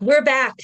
[0.00, 0.54] We're back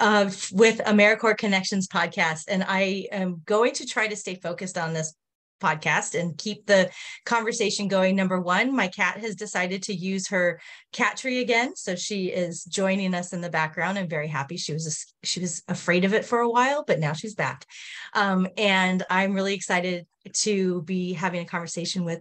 [0.00, 4.92] uh, with AmeriCorps Connections podcast, and I am going to try to stay focused on
[4.92, 5.14] this
[5.62, 6.90] podcast and keep the
[7.24, 8.16] conversation going.
[8.16, 10.60] Number one, my cat has decided to use her
[10.92, 13.98] cat tree again, so she is joining us in the background.
[13.98, 14.58] I'm very happy.
[14.58, 17.64] She was she was afraid of it for a while, but now she's back,
[18.12, 20.06] um, and I'm really excited
[20.40, 22.20] to be having a conversation with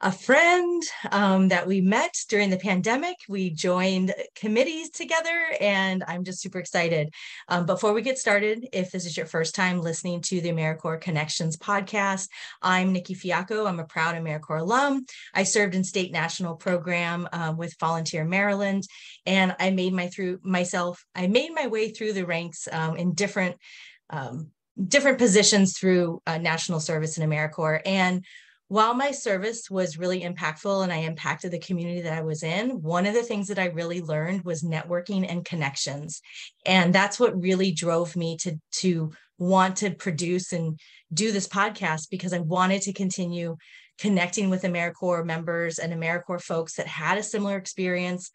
[0.00, 3.16] a friend um, that we met during the pandemic.
[3.28, 7.12] We joined committees together, and I'm just super excited.
[7.48, 11.00] Um, before we get started, if this is your first time listening to the AmeriCorps
[11.00, 12.28] Connections podcast,
[12.60, 13.66] I'm Nikki Fiacco.
[13.66, 15.06] I'm a proud AmeriCorps alum.
[15.34, 18.86] I served in state national program um, with Volunteer Maryland,
[19.24, 21.04] and I made my through myself.
[21.14, 23.56] I made my way through the ranks um, in different
[24.10, 24.50] um,
[24.88, 27.80] different positions through uh, national service in AmeriCorps.
[27.86, 28.24] And
[28.68, 32.82] while my service was really impactful and I impacted the community that I was in,
[32.82, 36.20] one of the things that I really learned was networking and connections.
[36.64, 40.78] And that's what really drove me to, to want to produce and
[41.12, 43.56] do this podcast because I wanted to continue
[43.98, 48.30] connecting with AmeriCorps members and AmeriCorps folks that had a similar experience.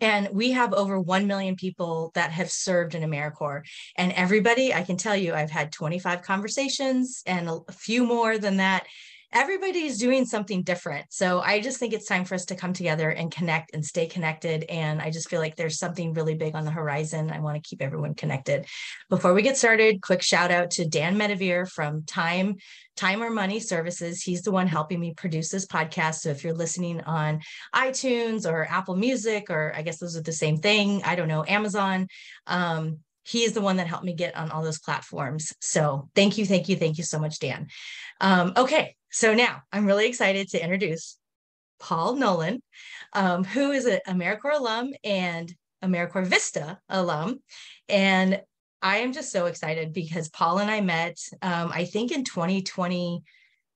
[0.00, 3.64] And we have over 1 million people that have served in AmeriCorps.
[3.96, 8.58] And everybody, I can tell you, I've had 25 conversations and a few more than
[8.58, 8.86] that
[9.32, 11.06] everybody's doing something different.
[11.10, 14.06] So I just think it's time for us to come together and connect and stay
[14.06, 14.64] connected.
[14.64, 17.30] And I just feel like there's something really big on the horizon.
[17.30, 18.66] I want to keep everyone connected.
[19.08, 22.56] Before we get started, quick shout out to Dan Medevere from Time
[22.96, 24.20] Time or Money Services.
[24.20, 26.16] He's the one helping me produce this podcast.
[26.16, 27.40] So if you're listening on
[27.74, 31.44] iTunes or Apple Music, or I guess those are the same thing, I don't know,
[31.46, 32.08] Amazon,
[32.46, 35.52] um, he is the one that helped me get on all those platforms.
[35.60, 37.68] So thank you, thank you, thank you so much, Dan.
[38.20, 41.18] Um, okay, so now I'm really excited to introduce
[41.78, 42.62] Paul Nolan,
[43.12, 47.40] um, who is an AmeriCorps alum and AmeriCorps Vista alum.
[47.88, 48.42] And
[48.82, 53.22] I am just so excited because Paul and I met, um, I think in 2020,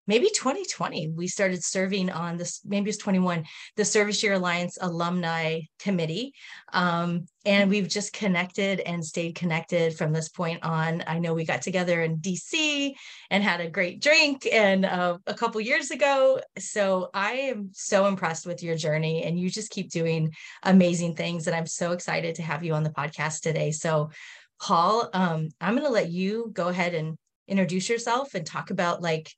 [0.06, 3.44] maybe 2020 we started serving on this maybe it's 21
[3.76, 6.32] the service year alliance alumni committee.
[6.72, 11.04] Um, and we've just connected and stayed connected from this point on.
[11.06, 12.93] I know we got together in dc
[13.31, 16.41] and had a great drink and uh, a couple years ago.
[16.59, 20.32] So i am so impressed with your journey and you just keep doing
[20.62, 23.70] amazing things and i'm so excited to have you on the podcast today.
[23.70, 24.10] So
[24.60, 27.16] paul um, i'm going to let you go ahead and
[27.48, 29.34] introduce yourself and talk about like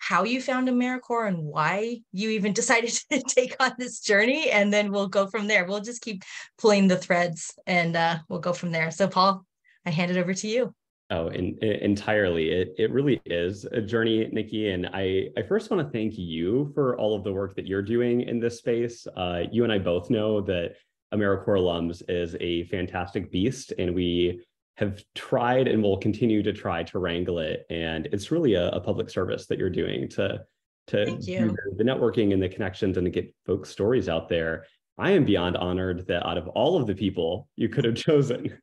[0.00, 4.50] how you found AmeriCorps and why you even decided to take on this journey.
[4.50, 5.64] And then we'll go from there.
[5.64, 6.24] We'll just keep
[6.58, 8.90] pulling the threads and uh, we'll go from there.
[8.90, 9.44] So, Paul,
[9.86, 10.74] I hand it over to you.
[11.12, 12.50] Oh, in, in, entirely.
[12.50, 14.70] It, it really is a journey, Nikki.
[14.70, 17.82] And I, I first want to thank you for all of the work that you're
[17.82, 19.06] doing in this space.
[19.16, 20.76] Uh, you and I both know that
[21.12, 24.44] AmeriCorps alums is a fantastic beast, and we
[24.80, 27.66] have tried and will continue to try to wrangle it.
[27.68, 30.44] And it's really a, a public service that you're doing to
[30.86, 34.64] to do the networking and the connections and to get folks' stories out there.
[34.98, 38.58] I am beyond honored that out of all of the people you could have chosen,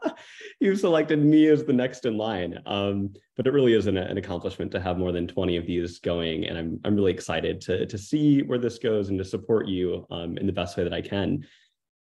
[0.60, 2.60] you've selected me as the next in line.
[2.66, 5.98] Um, but it really is an, an, accomplishment to have more than 20 of these
[5.98, 6.46] going.
[6.46, 10.06] And I'm, I'm really excited to, to see where this goes and to support you
[10.10, 11.44] um, in the best way that I can.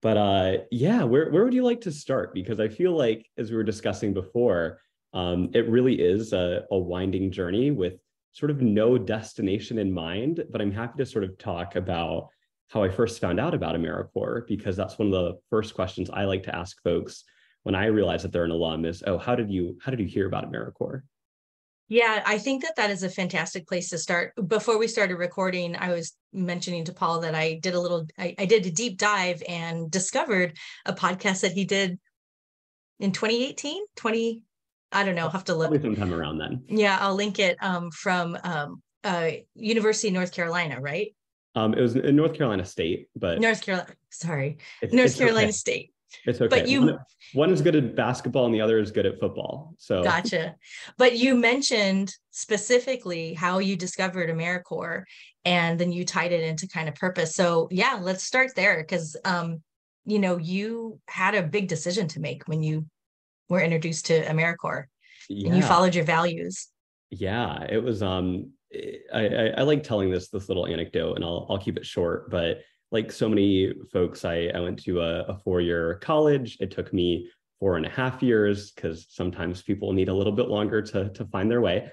[0.01, 2.33] But uh, yeah, where where would you like to start?
[2.33, 4.79] Because I feel like, as we were discussing before,
[5.13, 7.93] um, it really is a, a winding journey with
[8.31, 10.43] sort of no destination in mind.
[10.49, 12.29] But I'm happy to sort of talk about
[12.69, 16.23] how I first found out about AmeriCorps because that's one of the first questions I
[16.23, 17.25] like to ask folks
[17.63, 20.07] when I realize that they're an alum is, oh, how did you how did you
[20.07, 21.03] hear about AmeriCorps?
[21.91, 24.31] Yeah, I think that that is a fantastic place to start.
[24.47, 28.33] Before we started recording, I was mentioning to Paul that I did a little, I,
[28.39, 31.99] I did a deep dive and discovered a podcast that he did
[33.01, 34.41] in 2018, 20,
[34.93, 35.69] I don't know, I'll have to look.
[35.69, 36.63] Probably sometime around then.
[36.69, 41.13] Yeah, I'll link it um, from um, uh, University of North Carolina, right?
[41.55, 45.47] Um, it was in North Carolina State, but North Carolina, sorry, it's, North it's Carolina
[45.47, 45.51] okay.
[45.51, 45.90] State.
[46.25, 46.47] It's okay.
[46.47, 46.99] But you one,
[47.33, 49.73] one is good at basketball and the other is good at football.
[49.77, 50.55] So gotcha.
[50.97, 55.03] But you mentioned specifically how you discovered AmeriCorps
[55.45, 57.35] and then you tied it into kind of purpose.
[57.35, 59.61] So yeah, let's start there because um,
[60.05, 62.85] you know, you had a big decision to make when you
[63.49, 64.85] were introduced to AmeriCorps
[65.29, 65.47] yeah.
[65.47, 66.67] and you followed your values.
[67.09, 68.51] Yeah, it was um
[69.13, 72.29] I, I, I like telling this this little anecdote and I'll I'll keep it short,
[72.29, 76.57] but like so many folks, I, I went to a, a four year college.
[76.59, 77.29] It took me
[77.59, 81.25] four and a half years because sometimes people need a little bit longer to, to
[81.25, 81.91] find their way.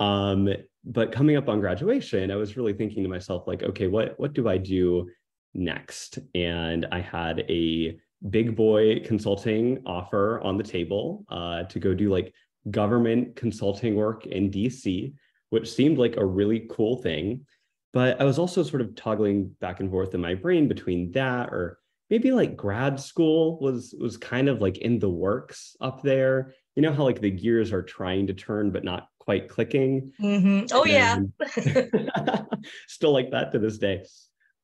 [0.00, 0.48] Um,
[0.84, 4.32] but coming up on graduation, I was really thinking to myself, like, okay, what, what
[4.32, 5.08] do I do
[5.54, 6.18] next?
[6.34, 7.98] And I had a
[8.30, 12.32] big boy consulting offer on the table uh, to go do like
[12.70, 15.12] government consulting work in DC,
[15.50, 17.44] which seemed like a really cool thing.
[17.92, 21.50] But I was also sort of toggling back and forth in my brain between that
[21.50, 21.78] or
[22.08, 26.54] maybe like grad school was was kind of like in the works up there.
[26.74, 30.12] You know how like the gears are trying to turn but not quite clicking.
[30.20, 30.66] Mm-hmm.
[30.72, 31.20] Oh yeah,
[32.88, 34.04] still like that to this day.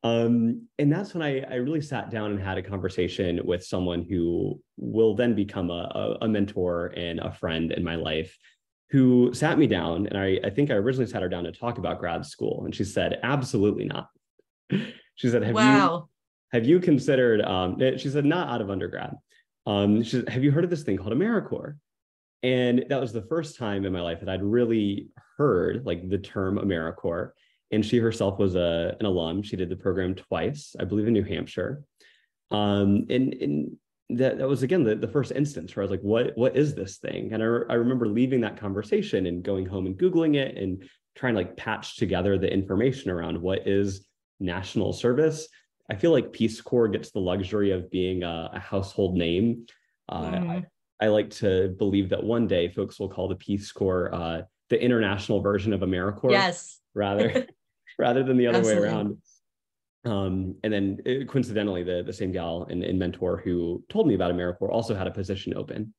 [0.05, 4.07] Um, and that's when I, I really sat down and had a conversation with someone
[4.09, 8.37] who will then become a, a mentor and a friend in my life
[8.91, 10.07] who sat me down.
[10.07, 12.65] And I, I think I originally sat her down to talk about grad school.
[12.65, 14.09] And she said, absolutely not.
[14.71, 15.95] she said, have wow.
[15.95, 16.09] you
[16.53, 19.15] have you considered um, eh, she said, not out of undergrad.
[19.67, 21.77] Um, she said, have you heard of this thing called AmeriCorps?
[22.43, 26.19] And that was the first time in my life that I'd really heard like the
[26.19, 27.33] term AmeriCorps
[27.71, 29.43] and she herself was a, an alum.
[29.43, 31.83] She did the program twice, I believe, in New Hampshire.
[32.51, 33.77] Um, and, and
[34.11, 36.75] that, that was again the, the first instance where I was like, what, what is
[36.75, 37.33] this thing?
[37.33, 40.83] And I, re- I remember leaving that conversation and going home and Googling it and
[41.15, 44.07] trying to like patch together the information around what is
[44.41, 45.49] national service.
[45.91, 49.67] I feel like Peace Corps gets the luxury of being a, a household name.
[50.09, 50.51] Uh, mm.
[51.01, 54.43] I, I, like to believe that one day folks will call the Peace Corps uh,
[54.71, 56.31] the international version of AmeriCorps.
[56.31, 56.81] Yes.
[56.95, 57.47] Rather.
[57.99, 58.83] rather than the other Absolutely.
[58.83, 59.19] way around.
[60.05, 64.07] Um, and then it, uh, coincidentally, the, the same gal and, and mentor who told
[64.07, 65.95] me about AmeriCorps also had a position open.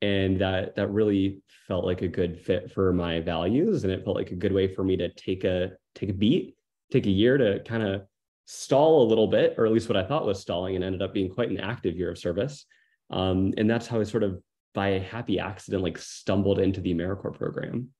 [0.00, 3.84] And that that really felt like a good fit for my values.
[3.84, 6.56] And it felt like a good way for me to take a take a beat,
[6.90, 8.02] take a year to kind of
[8.44, 11.14] stall a little bit, or at least what I thought was stalling, and ended up
[11.14, 12.66] being quite an active year of service.
[13.10, 14.42] Um, and that's how I sort of
[14.74, 17.90] by a happy accident like stumbled into the AmeriCorps program.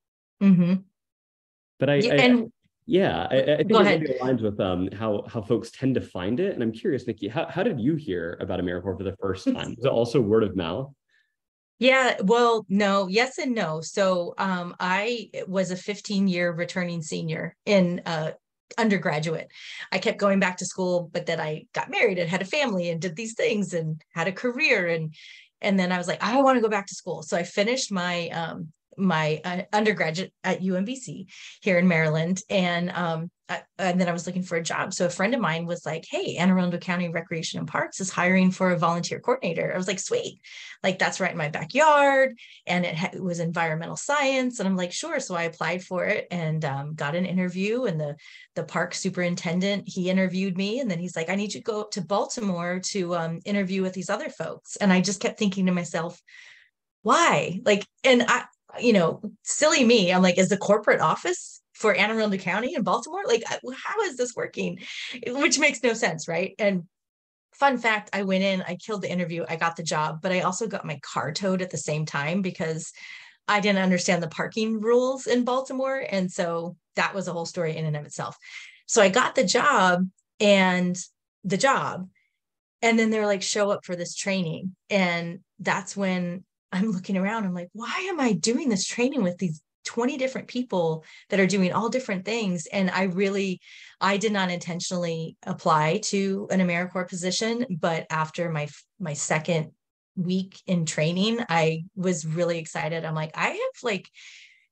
[0.42, 0.74] Mm-hmm.
[1.78, 2.52] But I, yeah, I and
[2.86, 6.00] yeah, I, I think Go it really aligns with um, how how folks tend to
[6.00, 6.54] find it.
[6.54, 9.74] And I'm curious, Nikki, how, how did you hear about AmeriCorps for the first time?
[9.76, 10.92] Was it also word of mouth?
[11.78, 13.80] Yeah, well, no, yes and no.
[13.80, 18.32] So um, I was a 15 year returning senior in uh,
[18.78, 19.48] undergraduate.
[19.90, 22.90] I kept going back to school, but then I got married and had a family
[22.90, 25.14] and did these things and had a career and
[25.60, 27.22] and then I was like, I want to go back to school.
[27.22, 31.26] So I finished my um, my uh, undergraduate at UMBC
[31.60, 32.42] here in Maryland.
[32.50, 34.94] And um, I, and then I was looking for a job.
[34.94, 38.10] So a friend of mine was like, "Hey, Anne Arundel County Recreation and Parks is
[38.10, 40.40] hiring for a volunteer coordinator." I was like, "Sweet,
[40.82, 44.76] like that's right in my backyard." And it, ha- it was environmental science, and I'm
[44.76, 47.84] like, "Sure." So I applied for it and um, got an interview.
[47.84, 48.16] And the
[48.54, 51.82] the park superintendent he interviewed me, and then he's like, "I need you to go
[51.82, 55.66] up to Baltimore to um, interview with these other folks." And I just kept thinking
[55.66, 56.20] to myself,
[57.02, 58.44] why like and i
[58.80, 60.12] you know, silly me.
[60.12, 63.22] I'm like, is the corporate office for Anne Arundel County in Baltimore?
[63.26, 64.78] Like, how is this working?
[65.26, 66.54] Which makes no sense, right?
[66.58, 66.84] And
[67.54, 70.40] fun fact, I went in, I killed the interview, I got the job, but I
[70.40, 72.92] also got my car towed at the same time because
[73.48, 76.04] I didn't understand the parking rules in Baltimore.
[76.08, 78.36] And so that was a whole story in and of itself.
[78.86, 80.08] So I got the job
[80.40, 80.96] and
[81.44, 82.08] the job.
[82.80, 84.74] And then they're like, show up for this training.
[84.90, 89.38] And that's when I'm looking around, I'm like, why am I doing this training with
[89.38, 92.66] these 20 different people that are doing all different things?
[92.66, 93.60] And I really,
[94.00, 98.68] I did not intentionally apply to an AmeriCorps position, but after my
[98.98, 99.72] my second
[100.16, 103.04] week in training, I was really excited.
[103.04, 104.08] I'm like, I have like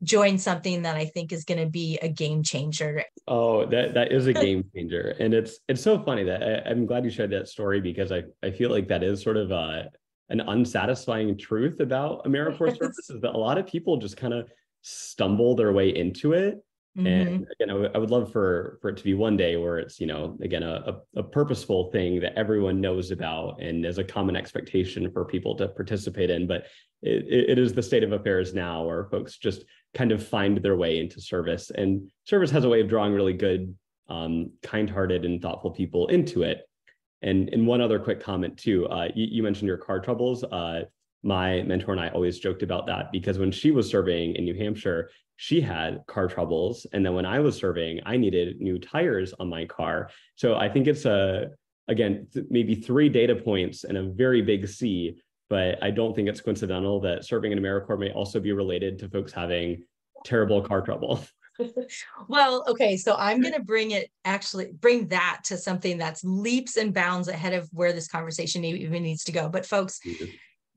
[0.03, 3.05] joined something that I think is going to be a game changer.
[3.29, 6.87] Oh, that that is a game changer, and it's it's so funny that I, am
[6.87, 9.91] glad you shared that story because I I feel like that is sort of a
[10.31, 14.49] an unsatisfying truth about AmeriCorps service is that a lot of people just kind of
[14.83, 16.65] stumble their way into it.
[16.97, 17.07] Mm-hmm.
[17.07, 19.79] And again, I, w- I would love for for it to be one day where
[19.79, 23.99] it's you know again a, a, a purposeful thing that everyone knows about and is
[23.99, 26.49] a common expectation for people to participate in.
[26.49, 26.65] But
[27.03, 30.77] it, it is the state of affairs now where folks just kind of find their
[30.77, 33.75] way into service, and service has a way of drawing really good,
[34.09, 36.69] um, kind-hearted, and thoughtful people into it.
[37.23, 38.89] And and one other quick comment too.
[38.89, 40.43] Uh, you, you, mentioned your car troubles.
[40.45, 40.83] Uh,
[41.23, 44.55] my mentor and I always joked about that because when she was serving in New
[44.55, 49.35] Hampshire, she had car troubles, and then when I was serving, I needed new tires
[49.39, 50.11] on my car.
[50.37, 51.50] So I think it's a
[51.89, 55.21] again th- maybe three data points and a very big C.
[55.49, 59.09] But I don't think it's coincidental that serving in AmeriCorps may also be related to
[59.09, 59.83] folks having
[60.25, 61.21] terrible car trouble.
[62.29, 66.76] well, okay, so I'm going to bring it actually bring that to something that's leaps
[66.76, 69.49] and bounds ahead of where this conversation even needs to go.
[69.49, 70.26] But folks, mm-hmm.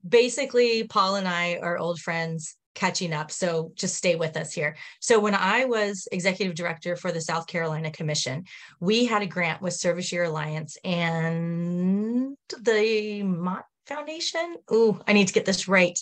[0.06, 3.30] basically Paul and I are old friends catching up.
[3.30, 4.76] So just stay with us here.
[5.00, 8.44] So when I was executive director for the South Carolina Commission,
[8.80, 14.56] we had a grant with Service Year Alliance and the Mott Foundation.
[14.72, 15.98] Ooh, I need to get this right.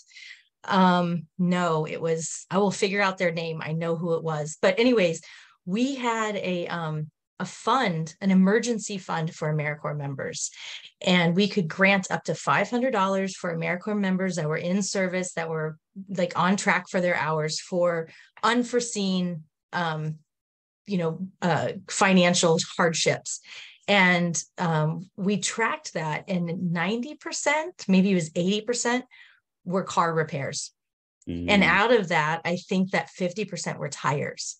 [0.64, 3.60] Um, no, it was, I will figure out their name.
[3.62, 4.56] I know who it was.
[4.60, 5.20] But, anyways,
[5.64, 7.10] we had a um
[7.42, 10.52] a fund, an emergency fund for AmeriCorps members.
[11.04, 15.50] And we could grant up to $500 for AmeriCorps members that were in service, that
[15.50, 15.76] were
[16.08, 18.08] like on track for their hours for
[18.44, 19.42] unforeseen,
[19.72, 20.18] um,
[20.86, 23.40] you know, uh, financial hardships.
[23.88, 29.02] And um, we tracked that, and 90%, maybe it was 80%,
[29.64, 30.72] were car repairs.
[31.28, 31.46] Mm.
[31.48, 34.56] And out of that, I think that 50% were tires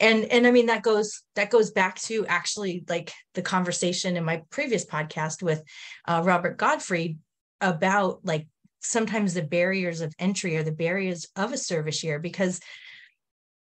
[0.00, 4.24] and and i mean that goes that goes back to actually like the conversation in
[4.24, 5.62] my previous podcast with
[6.08, 7.18] uh, robert godfrey
[7.60, 8.46] about like
[8.80, 12.60] sometimes the barriers of entry or the barriers of a service year because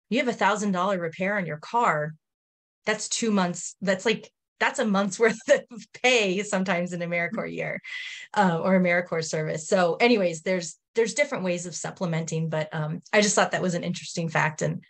[0.10, 2.14] you have a thousand dollar repair on your car
[2.86, 7.82] that's two months that's like that's a month's worth of pay sometimes in AmeriCorps year
[8.36, 9.68] uh, or AmeriCorps service.
[9.68, 13.76] So, anyways, there's there's different ways of supplementing, but um, I just thought that was
[13.76, 14.84] an interesting fact, and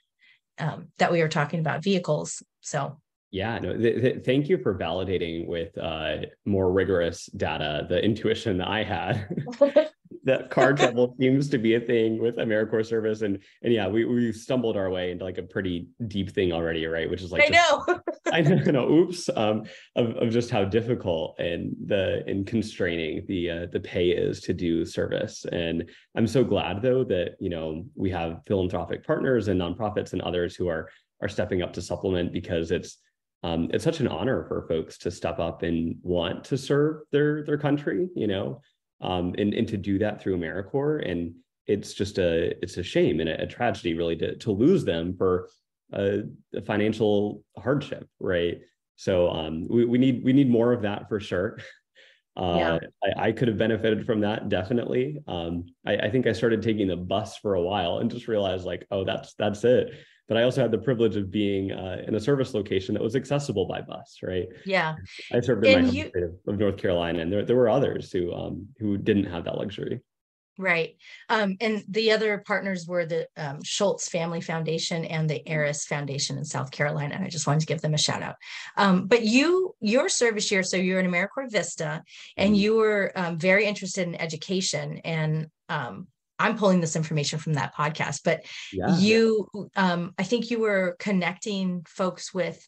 [0.59, 2.43] um, that we were talking about vehicles.
[2.61, 2.99] So
[3.31, 8.57] yeah, no, th- th- thank you for validating with uh, more rigorous data the intuition
[8.59, 9.27] that I had
[10.23, 13.21] that car trouble seems to be a thing with AmeriCorps service.
[13.21, 16.85] And and yeah, we we stumbled our way into like a pretty deep thing already,
[16.85, 17.09] right?
[17.09, 17.99] Which is like I know.
[18.31, 19.63] I know, no, oops, um,
[19.95, 24.53] of, of just how difficult and the and constraining the uh, the pay is to
[24.53, 25.45] do service.
[25.51, 30.21] And I'm so glad though that you know we have philanthropic partners and nonprofits and
[30.21, 30.89] others who are
[31.21, 32.97] are stepping up to supplement because it's
[33.43, 37.43] um, it's such an honor for folks to step up and want to serve their
[37.43, 38.61] their country, you know,
[39.01, 41.09] um, and, and to do that through AmeriCorps.
[41.09, 41.35] And
[41.67, 45.15] it's just a it's a shame and a, a tragedy really to, to lose them
[45.15, 45.49] for
[45.93, 46.23] a,
[46.53, 48.59] a financial hardship, right?
[48.95, 51.59] So um, we, we need we need more of that for sure.
[52.37, 52.79] Uh, yeah.
[53.01, 55.19] I, I, could have benefited from that definitely.
[55.25, 58.65] Um, I, I, think I started taking the bus for a while and just realized
[58.65, 59.93] like, oh, that's that's it.
[60.27, 63.15] But I also had the privilege of being uh, in a service location that was
[63.15, 64.47] accessible by bus, right?
[64.65, 64.95] Yeah.
[65.31, 68.33] I served in and my you, of, North Carolina, and there, there were others who
[68.33, 70.01] um, who didn't have that luxury.
[70.57, 70.95] Right.
[71.29, 76.37] Um, and the other partners were the um, Schultz Family Foundation and the Eris Foundation
[76.37, 77.15] in South Carolina.
[77.15, 78.35] And I just wanted to give them a shout out.
[78.77, 82.03] Um, but you, your service year, so you're in AmeriCorps Vista
[82.37, 82.55] and mm-hmm.
[82.55, 84.99] you were um, very interested in education.
[85.03, 86.07] And um,
[86.39, 89.47] I'm pulling this information from that podcast, but yeah, you.
[89.75, 92.67] Um, I think you were connecting folks with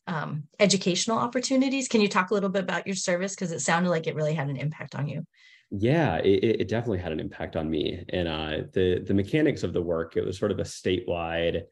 [0.60, 1.90] educational opportunities.
[1.90, 3.36] Can you talk a little bit about your service?
[3.36, 5.26] Because it sounded like it really had an impact on you.
[5.70, 8.04] Yeah, it, it definitely had an impact on me.
[8.10, 11.64] And uh, the the mechanics of the work, it was sort of a statewide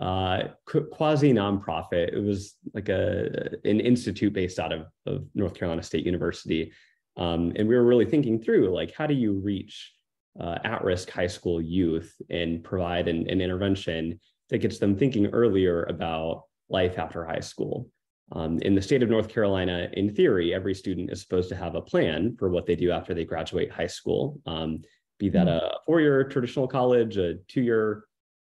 [0.00, 0.48] uh,
[0.90, 2.12] quasi nonprofit.
[2.12, 6.72] It was like a an institute based out of, of North Carolina State University,
[7.16, 9.92] um, and we were really thinking through like how do you reach
[10.40, 14.18] uh, at risk high school youth and provide an, an intervention
[14.50, 17.88] that gets them thinking earlier about life after high school.
[18.32, 21.74] Um, in the state of North Carolina, in theory, every student is supposed to have
[21.74, 24.80] a plan for what they do after they graduate high school, um,
[25.18, 25.64] be that mm-hmm.
[25.64, 28.04] a four-year traditional college, a two-year,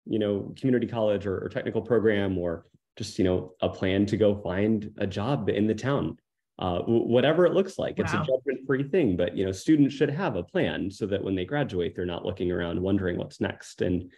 [0.07, 2.67] you know, community college or, or, technical program, or
[2.99, 6.17] just you know a plan to go find a job in the town.
[6.59, 8.05] Uh, whatever it looks like, wow.
[8.05, 9.17] it's a judgment-free thing.
[9.17, 12.27] But you know, students should have a plan so that when they graduate, they're not
[12.27, 13.81] looking around wondering what's next.
[13.81, 14.11] And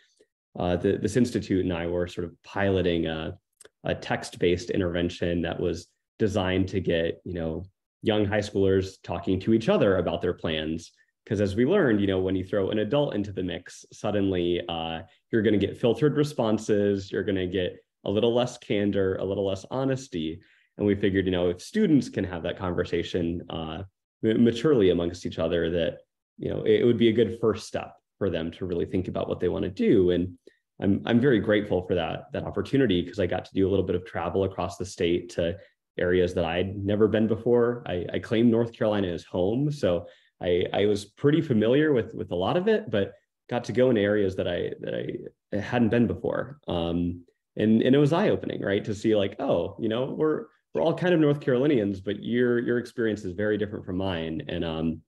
[0.58, 3.38] uh, the, this institute and I were sort of piloting a
[3.84, 7.64] a text-based intervention that was designed to get you know
[8.02, 10.92] young high schoolers talking to each other about their plans.
[11.24, 14.60] Because as we learned you know when you throw an adult into the mix suddenly
[14.68, 19.16] uh, you're going to get filtered responses you're going to get a little less candor
[19.16, 20.40] a little less honesty.
[20.78, 23.82] And we figured you know if students can have that conversation uh,
[24.22, 25.98] maturely amongst each other that
[26.38, 29.08] you know it, it would be a good first step for them to really think
[29.08, 30.12] about what they want to do.
[30.12, 30.38] And
[30.82, 33.84] I'm I'm very grateful for that that opportunity because I got to do a little
[33.84, 35.56] bit of travel across the state to
[35.98, 37.82] areas that I'd never been before.
[37.86, 40.06] I, I claim North Carolina as home, so
[40.42, 43.12] I I was pretty familiar with with a lot of it, but
[43.48, 46.58] got to go in areas that I that I hadn't been before.
[46.66, 47.24] Um,
[47.56, 50.82] and and it was eye opening, right, to see like, oh, you know, we're we're
[50.82, 54.64] all kind of North Carolinians, but your your experience is very different from mine, and
[54.64, 55.02] um,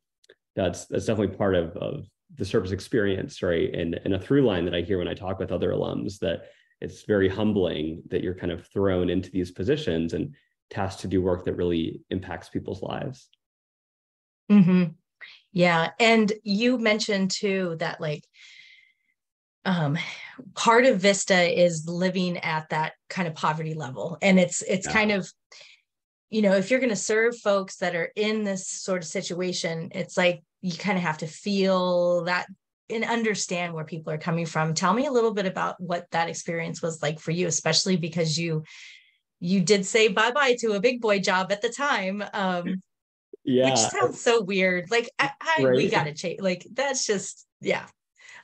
[0.54, 3.72] that's that's definitely part of of the service experience, right?
[3.74, 6.50] And, and a through line that I hear when I talk with other alums that
[6.80, 10.34] it's very humbling that you're kind of thrown into these positions and
[10.70, 13.28] tasked to do work that really impacts people's lives.
[14.50, 14.84] Mm-hmm.
[15.52, 15.90] Yeah.
[16.00, 18.24] And you mentioned too that like
[19.64, 19.96] um
[20.54, 24.18] part of Vista is living at that kind of poverty level.
[24.20, 24.92] And it's it's yeah.
[24.92, 25.30] kind of
[26.30, 29.90] you know, if you're going to serve folks that are in this sort of situation,
[29.94, 32.46] it's like you kind of have to feel that
[32.88, 34.72] and understand where people are coming from.
[34.72, 38.38] Tell me a little bit about what that experience was like for you, especially because
[38.38, 38.64] you
[39.40, 42.24] you did say bye bye to a big boy job at the time.
[42.32, 42.82] Um,
[43.44, 44.90] yeah, which sounds so weird.
[44.90, 45.76] Like I, I right.
[45.76, 46.40] we gotta change.
[46.40, 47.84] Like that's just yeah.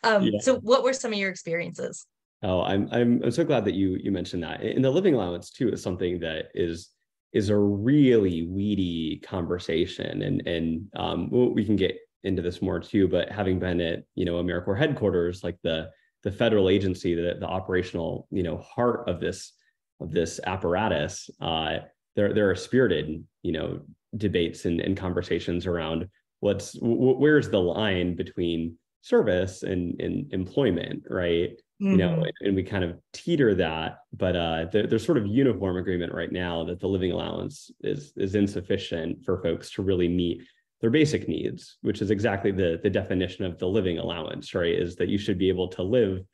[0.04, 0.40] Um, yeah.
[0.40, 2.04] So what were some of your experiences?
[2.42, 4.60] Oh, I'm I'm I'm so glad that you you mentioned that.
[4.60, 6.90] And the living allowance too is something that is
[7.32, 13.08] is a really weedy conversation, and and um, we can get into this more too.
[13.08, 15.90] But having been at you know AmeriCorps headquarters, like the
[16.22, 19.52] the federal agency, the the operational you know heart of this
[20.00, 21.78] of this apparatus, uh,
[22.16, 23.80] there there are spirited you know
[24.16, 26.08] debates and, and conversations around
[26.40, 31.50] what's w- where's the line between service and, and employment, right?
[31.82, 31.90] Mm-hmm.
[31.92, 32.46] You know, mm-hmm.
[32.46, 36.30] and we kind of teeter that, but uh, there, there's sort of uniform agreement right
[36.30, 40.42] now that the living allowance is is insufficient for folks to really meet
[40.80, 44.74] their basic needs, which is exactly the the definition of the living allowance, right?
[44.74, 46.24] Is that you should be able to live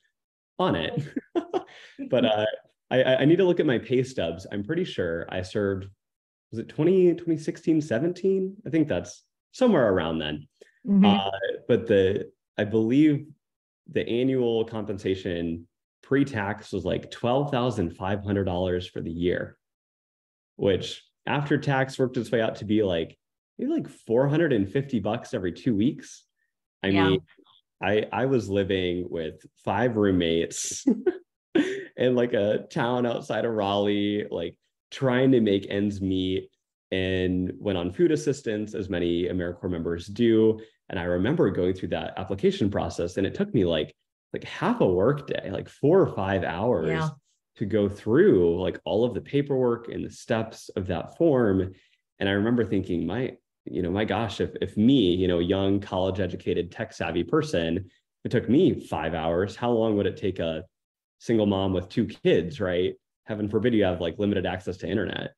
[0.58, 1.02] on it.
[2.10, 2.46] but uh,
[2.90, 4.46] I, I need to look at my pay stubs.
[4.50, 5.88] I'm pretty sure I served
[6.52, 8.56] was it 20, 2016, 17?
[8.64, 10.46] I think that's somewhere around then.
[10.86, 11.04] Mm-hmm.
[11.04, 11.30] Uh,
[11.66, 13.26] but the I believe
[13.90, 15.66] the annual compensation
[16.02, 19.58] pre-tax was like $12,500 for the year,
[20.54, 23.18] which after tax worked its way out to be like
[23.58, 26.24] maybe like 450 bucks every two weeks.
[26.82, 27.08] I yeah.
[27.08, 27.20] mean,
[27.82, 30.84] I I was living with five roommates
[31.96, 34.56] in like a town outside of Raleigh, like
[34.90, 36.50] trying to make ends meet
[36.92, 40.60] and went on food assistance, as many AmeriCorps members do.
[40.88, 43.94] And I remember going through that application process, and it took me like
[44.32, 47.08] like half a work day, like four or five hours yeah.
[47.56, 51.72] to go through like all of the paperwork and the steps of that form.
[52.18, 53.36] And I remember thinking, my,
[53.66, 57.90] you know, my gosh, if if me, you know, young college educated tech savvy person,
[58.24, 60.64] it took me five hours, how long would it take a
[61.18, 62.94] single mom with two kids, right?
[63.24, 65.32] Heaven forbid you have like limited access to internet.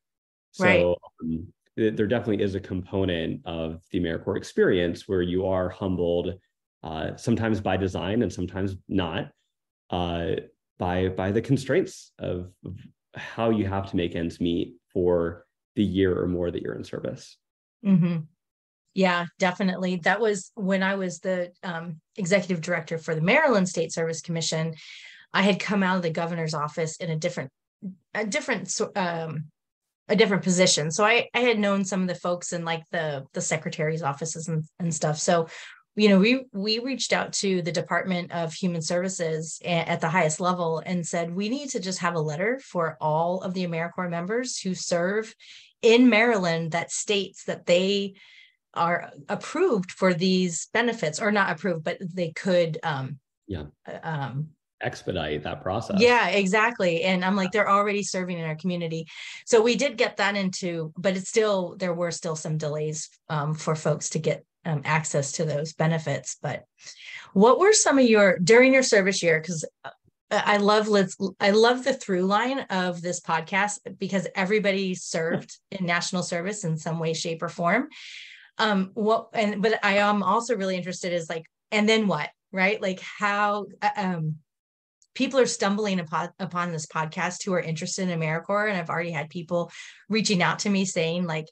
[0.52, 0.96] So right.
[1.22, 6.34] um, there definitely is a component of the AmeriCorps experience where you are humbled,
[6.82, 9.30] uh, sometimes by design and sometimes not,
[9.90, 10.30] uh,
[10.78, 12.78] by by the constraints of, of,
[13.14, 15.44] how you have to make ends meet for
[15.76, 17.36] the year or more that you're in service.
[17.84, 18.18] Mm-hmm.
[18.94, 19.96] Yeah, definitely.
[19.96, 24.74] That was when I was the um, executive director for the Maryland State Service Commission.
[25.32, 27.50] I had come out of the governor's office in a different
[28.14, 29.44] a different um,
[30.08, 30.90] a different position.
[30.90, 34.48] So I I had known some of the folks in like the the secretary's offices
[34.48, 35.18] and, and stuff.
[35.18, 35.48] So
[35.98, 40.40] you know we we reached out to the department of human services at the highest
[40.40, 44.08] level and said we need to just have a letter for all of the americorps
[44.08, 45.34] members who serve
[45.82, 48.14] in maryland that states that they
[48.74, 54.48] are approved for these benefits or not approved but they could um yeah uh, um
[54.80, 56.00] expedite that process.
[56.00, 57.02] Yeah, exactly.
[57.02, 59.06] And I'm like, they're already serving in our community.
[59.46, 63.54] So we did get that into, but it's still, there were still some delays um,
[63.54, 66.36] for folks to get um, access to those benefits.
[66.40, 66.64] But
[67.32, 69.90] what were some of your, during your service year, because uh,
[70.30, 75.86] I love let's I love the through line of this podcast because everybody served in
[75.86, 77.88] national service in some way, shape, or form.
[78.58, 82.80] Um, what and but I am also really interested is like, and then what, right?
[82.80, 84.36] Like how uh, um
[85.14, 88.68] people are stumbling upon, upon this podcast who are interested in AmeriCorps.
[88.68, 89.72] And I've already had people
[90.08, 91.46] reaching out to me saying, like,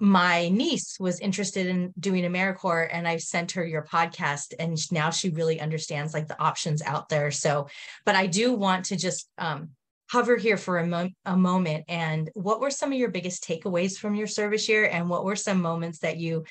[0.00, 5.10] my niece was interested in doing AmeriCorps and I sent her your podcast and now
[5.10, 7.30] she really understands like the options out there.
[7.30, 7.68] So,
[8.04, 9.70] but I do want to just um,
[10.10, 11.84] hover here for a, mo- a moment.
[11.88, 14.84] And what were some of your biggest takeaways from your service year?
[14.84, 16.44] And what were some moments that you,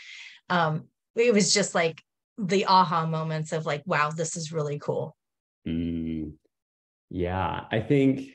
[0.49, 2.01] um, it was just like
[2.37, 5.15] the aha moments of like, wow, this is really cool.
[5.67, 6.33] Mm,
[7.09, 8.29] yeah, I think,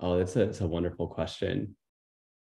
[0.00, 1.76] oh, that's a, that's a wonderful question.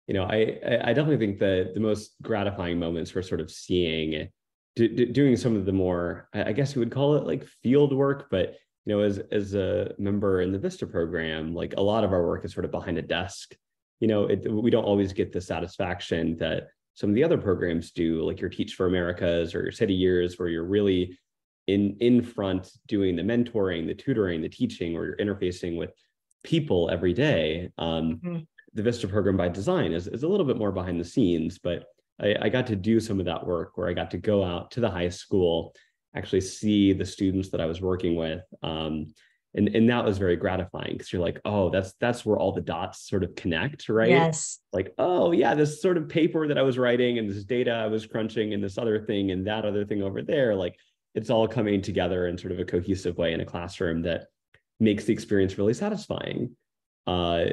[0.08, 4.28] You know, I, I definitely think that the most gratifying moments were sort of seeing,
[4.76, 7.94] do, do, doing some of the more, I guess you would call it like field
[7.94, 12.04] work, but you know, as as a member in the Vista program, like a lot
[12.04, 13.56] of our work is sort of behind a desk.
[14.02, 17.92] You know, it, we don't always get the satisfaction that some of the other programs
[17.92, 21.18] do, like your Teach for Americas or your City Years, where you're really
[21.68, 25.92] in in front doing the mentoring the tutoring the teaching or you're interfacing with
[26.44, 28.40] people every day um, mm-hmm.
[28.74, 31.86] The vista program by design is, is a little bit more behind the scenes but
[32.22, 34.72] I, I got to do some of that work where i got to go out
[34.72, 35.76] to the high school
[36.16, 39.08] actually see the students that i was working with um,
[39.56, 42.62] and and that was very gratifying because you're like oh that's that's where all the
[42.62, 44.10] dots sort of connect right?
[44.10, 44.60] Yes.
[44.72, 47.88] Like oh yeah this sort of paper that i was writing and this data i
[47.88, 50.76] was crunching and this other thing and that other thing over there like
[51.16, 54.28] it's all coming together in sort of a cohesive way in a classroom that
[54.80, 56.56] makes the experience really satisfying.
[57.06, 57.46] Uh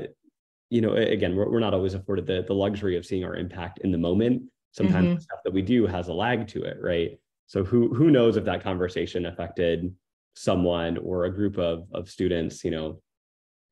[0.70, 3.80] you know again we're, we're not always afforded the, the luxury of seeing our impact
[3.80, 5.14] in the moment sometimes mm-hmm.
[5.16, 8.37] the stuff that we do has a lag to it right so who who knows
[8.37, 9.94] if that conversation affected
[10.35, 13.00] someone or a group of, of students, you know,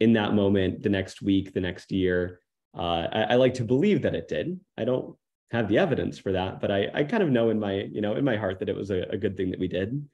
[0.01, 2.41] in that moment, the next week, the next year.
[2.77, 4.61] Uh, I, I, like to believe that it did.
[4.77, 5.17] I don't
[5.51, 8.15] have the evidence for that, but I, I kind of know in my, you know,
[8.15, 10.07] in my heart that it was a, a good thing that we did.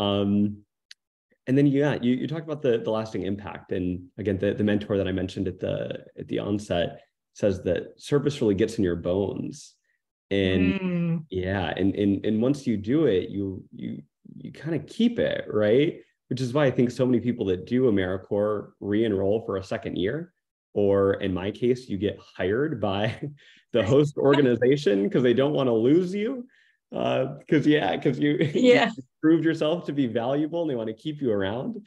[0.00, 0.64] Um,
[1.46, 4.64] and then yeah, you you talk about the the lasting impact, and again, the the
[4.64, 7.00] mentor that I mentioned at the at the onset
[7.34, 9.74] says that service really gets in your bones,
[10.30, 11.24] and mm.
[11.30, 14.02] yeah, and and and once you do it, you you
[14.36, 16.00] you kind of keep it, right?
[16.28, 19.96] Which is why I think so many people that do AmeriCorps re-enroll for a second
[19.96, 20.32] year,
[20.72, 23.20] or in my case, you get hired by
[23.72, 26.46] the host organization because they don't want to lose you.
[26.94, 28.90] Because uh, yeah, because you, yeah.
[28.96, 31.84] you proved yourself to be valuable and they want to keep you around.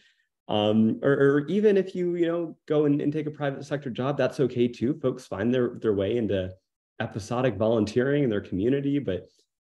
[0.50, 3.90] Um, or, or, even if you you know go and, and take a private sector
[3.90, 4.98] job, that's okay too.
[5.02, 6.52] Folks find their their way into
[7.00, 9.28] episodic volunteering in their community, but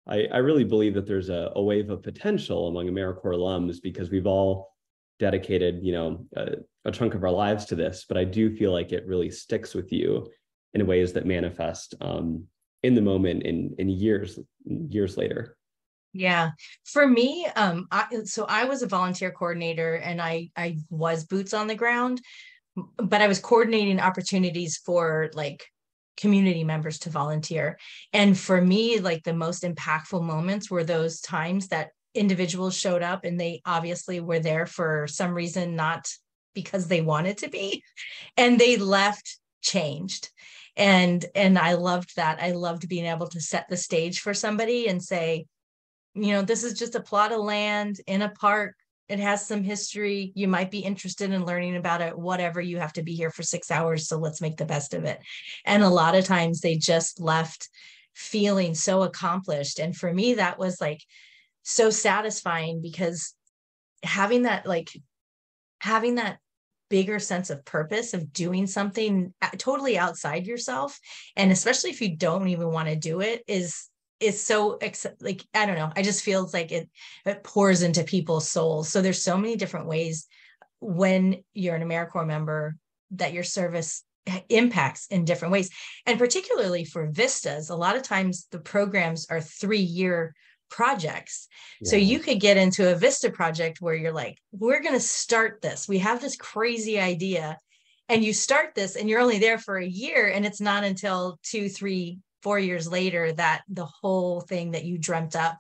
[0.08, 4.10] I, I really believe that there's a, a, wave of potential among AmeriCorps alums because
[4.10, 4.72] we've all
[5.20, 8.06] dedicated, you know, a, a, chunk of our lives to this.
[8.08, 10.32] But I do feel like it really sticks with you
[10.74, 12.46] in ways that manifest um,
[12.84, 14.40] in the moment in in years
[14.90, 15.56] years later.
[16.14, 16.52] Yeah,
[16.86, 21.54] for me, um, I, so I was a volunteer coordinator, and I I was boots
[21.54, 22.22] on the ground,
[22.98, 25.66] but I was coordinating opportunities for like
[26.18, 27.78] community members to volunteer.
[28.12, 33.24] And for me, like the most impactful moments were those times that individuals showed up
[33.24, 36.08] and they obviously were there for some reason, not
[36.56, 37.84] because they wanted to be,
[38.38, 40.30] and they left changed.
[40.78, 42.42] And and I loved that.
[42.42, 45.48] I loved being able to set the stage for somebody and say,
[46.14, 48.76] you know, this is just a plot of land in a park.
[49.10, 50.32] It has some history.
[50.36, 52.18] You might be interested in learning about it.
[52.18, 55.04] Whatever you have to be here for six hours so let's make the best of
[55.04, 55.20] it.
[55.66, 57.70] And a lot of times they just left
[58.14, 59.80] feeling so accomplished.
[59.80, 61.02] And for me that was like
[61.64, 63.34] so satisfying because
[64.04, 64.90] having that like
[65.80, 66.38] having that
[66.90, 71.00] bigger sense of purpose of doing something uh, totally outside yourself
[71.36, 74.80] and especially if you don't even want to do it is is so
[75.22, 76.90] like i don't know i just feels like it
[77.26, 78.90] it pours into people's souls.
[78.90, 80.28] So there's so many different ways
[80.80, 82.78] when you're an americorps member
[83.12, 85.70] that your service eh, impacts in different ways.
[86.06, 90.34] And particularly for vistas a lot of times the programs are three year
[90.70, 91.48] projects
[91.82, 91.90] yeah.
[91.90, 95.62] so you could get into a vista project where you're like we're going to start
[95.62, 97.58] this we have this crazy idea
[98.10, 101.40] and you start this and you're only there for a year and it's not until
[101.44, 105.58] two three four years later that the whole thing that you dreamt up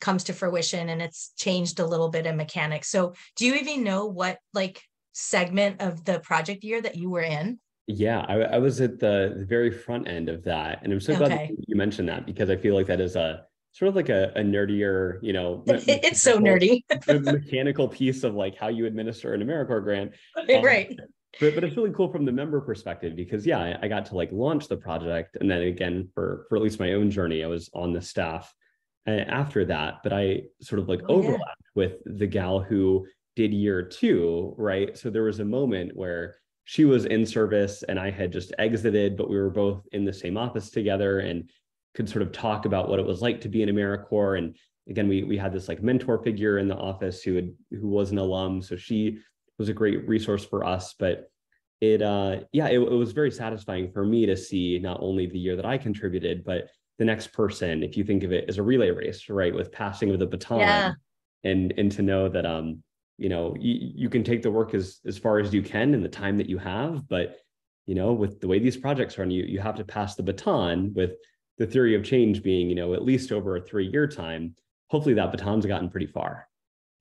[0.00, 2.88] comes to fruition and it's changed a little bit in mechanics.
[2.88, 7.22] So do you even know what like segment of the project year that you were
[7.22, 7.58] in?
[7.86, 10.80] Yeah, I, I was at the, the, very front end of that.
[10.82, 11.52] And I'm so glad okay.
[11.66, 14.40] you mentioned that because I feel like that is a sort of like a, a
[14.40, 16.82] nerdier, you know, it's so nerdy.
[17.08, 20.12] mechanical piece of like how you administer an AmeriCorps grant.
[20.62, 20.90] right.
[20.90, 21.06] Um,
[21.40, 24.14] but, but it's really cool from the member perspective because yeah I, I, got to
[24.14, 27.46] like launch the project and then again for for at least my own journey i
[27.46, 28.52] was on the staff
[29.08, 31.70] uh, after that but i sort of like oh, overlapped yeah.
[31.74, 36.84] with the gal who did year two right so there was a moment where she
[36.84, 40.36] was in service and i had just exited but we were both in the same
[40.36, 41.48] office together and
[41.94, 44.56] could sort of talk about what it was like to be in americorps and
[44.88, 48.10] again we we had this like mentor figure in the office who had who was
[48.10, 49.18] an alum so she
[49.62, 50.94] was a great resource for us.
[50.98, 51.30] But
[51.80, 55.38] it, uh, yeah, it, it was very satisfying for me to see not only the
[55.38, 58.62] year that I contributed, but the next person, if you think of it as a
[58.62, 60.92] relay race, right, with passing of the baton, yeah.
[61.44, 62.82] and and to know that um,
[63.18, 66.02] you know, you, you can take the work as as far as you can in
[66.02, 67.38] the time that you have, but
[67.86, 70.92] you know, with the way these projects run, you you have to pass the baton
[70.94, 71.12] with
[71.58, 74.54] the theory of change being, you know, at least over a three year time.
[74.88, 76.48] Hopefully that baton's gotten pretty far,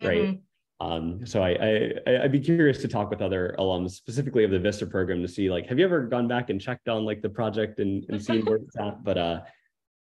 [0.02, 0.22] right?
[0.22, 0.42] Mm-hmm.
[0.82, 4.60] Um, so I, I I'd be curious to talk with other alums, specifically of the
[4.60, 7.30] Vista program, to see like, have you ever gone back and checked on like the
[7.30, 9.04] project and, and seen where it's at?
[9.04, 9.42] But uh,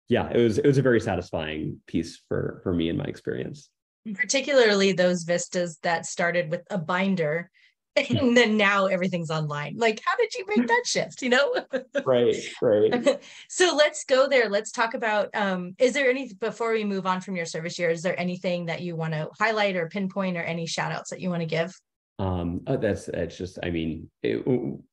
[0.09, 3.69] yeah, it was it was a very satisfying piece for for me and my experience.
[4.15, 7.51] Particularly those vistas that started with a binder
[8.11, 9.77] and then now everything's online.
[9.77, 11.55] Like how did you make that shift you know?
[12.05, 13.21] Right right.
[13.49, 14.49] So let's go there.
[14.49, 17.91] Let's talk about um is there any before we move on from your service year
[17.91, 21.21] is there anything that you want to highlight or pinpoint or any shout outs that
[21.21, 21.75] you want to give?
[22.21, 24.45] Um, oh, that's it's just, I mean, it,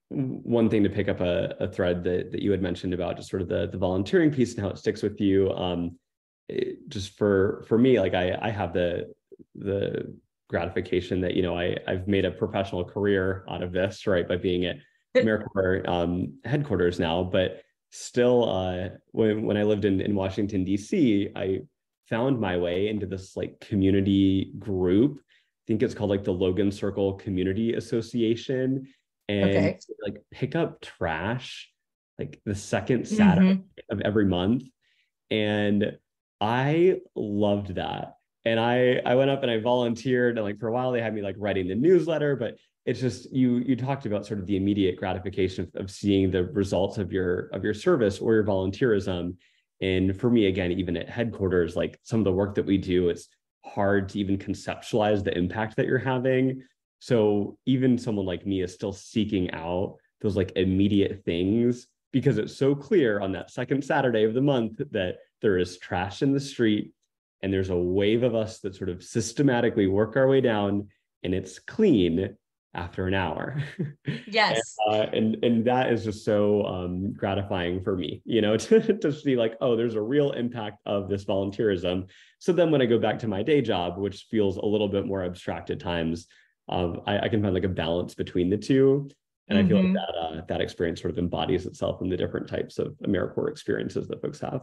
[0.09, 3.29] one thing to pick up a, a, thread that, that you had mentioned about just
[3.29, 5.51] sort of the, the volunteering piece and how it sticks with you.
[5.51, 5.97] Um,
[6.47, 9.13] it, just for for me, like I I have the
[9.55, 10.15] the
[10.49, 14.37] gratification that you know I I've made a professional career out of this right by
[14.37, 14.77] being at
[15.15, 21.29] AmeriCorps um, headquarters now, but still uh, when when I lived in in Washington D.C.,
[21.35, 21.59] I
[22.09, 25.19] found my way into this like community group.
[25.19, 28.87] I think it's called like the Logan Circle Community Association,
[29.27, 29.79] and okay.
[30.03, 31.69] like pick up trash
[32.17, 33.91] like the second Saturday mm-hmm.
[33.91, 34.63] of every month,
[35.29, 35.97] and
[36.39, 38.16] I loved that.
[38.47, 41.13] And I I went up and I volunteered, and like for a while they had
[41.13, 42.55] me like writing the newsletter, but
[42.85, 46.45] it's just you you talked about sort of the immediate gratification of, of seeing the
[46.45, 49.35] results of your of your service or your volunteerism.
[49.81, 53.09] And for me again even at headquarters like some of the work that we do
[53.09, 53.27] it's
[53.63, 56.63] hard to even conceptualize the impact that you're having.
[56.99, 62.55] So even someone like me is still seeking out those like immediate things because it's
[62.55, 66.39] so clear on that second saturday of the month that there is trash in the
[66.39, 66.91] street
[67.41, 70.87] and there's a wave of us that sort of systematically work our way down
[71.23, 72.35] and it's clean
[72.73, 73.61] after an hour.
[74.29, 74.75] Yes.
[74.85, 78.97] and, uh, and, and that is just so um, gratifying for me, you know, to,
[78.97, 82.07] to see like, oh, there's a real impact of this volunteerism.
[82.39, 85.05] So then when I go back to my day job, which feels a little bit
[85.05, 86.27] more abstract at times,
[86.69, 89.09] um, I, I, can find like a balance between the two.
[89.47, 89.65] And mm-hmm.
[89.65, 89.93] I feel like mm-hmm.
[89.93, 94.07] that uh, that experience sort of embodies itself in the different types of AmeriCorps experiences
[94.09, 94.61] that folks have.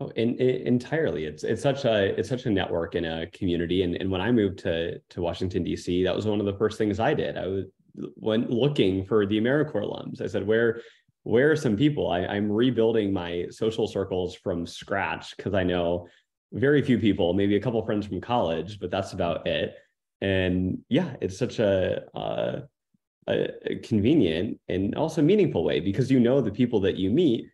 [0.00, 1.24] Oh, in, in, entirely.
[1.24, 3.82] It's it's such a it's such a network in a community.
[3.82, 6.78] And, and when I moved to to Washington D.C., that was one of the first
[6.78, 7.36] things I did.
[7.36, 7.64] I was
[8.16, 10.22] went looking for the AmeriCorps alums.
[10.22, 10.80] I said, where
[11.24, 12.10] where are some people?
[12.10, 16.06] I, I'm rebuilding my social circles from scratch because I know
[16.52, 19.74] very few people, maybe a couple friends from college, but that's about it.
[20.20, 26.50] And yeah, it's such a, a convenient and also meaningful way because you know the
[26.50, 27.46] people that you meet,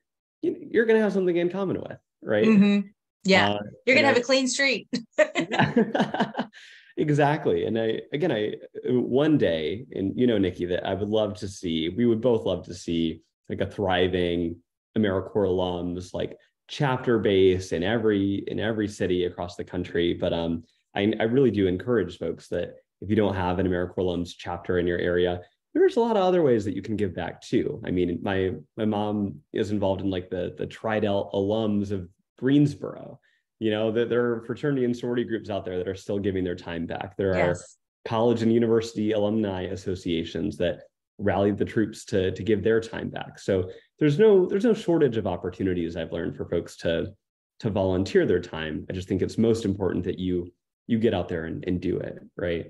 [0.42, 2.46] you're going to have something in common with right?
[2.46, 2.88] Mm-hmm.
[3.24, 4.88] Yeah, uh, you're gonna have I, a clean street.
[6.96, 11.34] exactly, and I again, I one day, and you know, Nikki, that I would love
[11.38, 11.88] to see.
[11.88, 14.56] We would both love to see like a thriving
[14.96, 16.36] AmeriCorps alums, like
[16.68, 20.14] chapter base in every in every city across the country.
[20.14, 23.96] But um, I, I really do encourage folks that if you don't have an AmeriCorps
[23.96, 25.40] alums chapter in your area,
[25.74, 27.82] there's a lot of other ways that you can give back too.
[27.84, 32.08] I mean, my my mom is involved in like the the Tri-Delt alums of
[32.38, 33.20] Greensboro.
[33.58, 36.44] You know, that there are fraternity and sorority groups out there that are still giving
[36.44, 37.16] their time back.
[37.16, 37.60] There yes.
[37.60, 37.64] are
[38.08, 40.82] college and university alumni associations that
[41.18, 43.38] rallied the troops to to give their time back.
[43.38, 47.12] So there's no there's no shortage of opportunities I've learned for folks to
[47.60, 48.86] to volunteer their time.
[48.90, 50.52] I just think it's most important that you
[50.86, 52.66] you get out there and, and do it, right?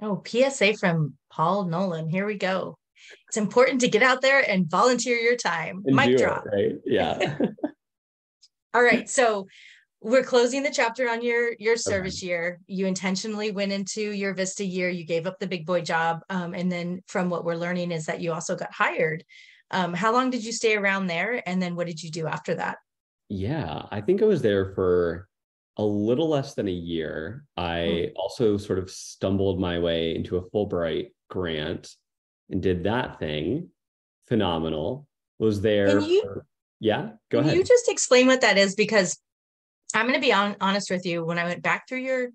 [0.00, 2.08] Oh, PSA from Paul Nolan.
[2.08, 2.76] Here we go.
[3.28, 5.82] It's important to get out there and volunteer your time.
[5.86, 6.44] And Mic drop.
[6.46, 6.74] It, right?
[6.84, 7.38] Yeah.
[8.74, 9.08] All right.
[9.08, 9.46] So
[10.00, 12.26] we're closing the chapter on your your service okay.
[12.26, 12.60] year.
[12.66, 14.90] You intentionally went into your Vista year.
[14.90, 18.06] You gave up the big boy job, um, and then from what we're learning is
[18.06, 19.24] that you also got hired.
[19.70, 22.54] Um, how long did you stay around there, and then what did you do after
[22.56, 22.78] that?
[23.30, 25.28] Yeah, I think I was there for
[25.76, 27.44] a little less than a year.
[27.56, 28.16] I hmm.
[28.16, 31.94] also sort of stumbled my way into a Fulbright grant
[32.50, 33.70] and did that thing.
[34.28, 35.06] Phenomenal.
[35.38, 36.00] Was there.
[36.00, 36.46] You, for,
[36.80, 37.56] yeah, go Can ahead.
[37.56, 39.18] You just explain what that is because
[39.94, 41.24] I'm going to be on, honest with you.
[41.24, 42.28] When I went back through your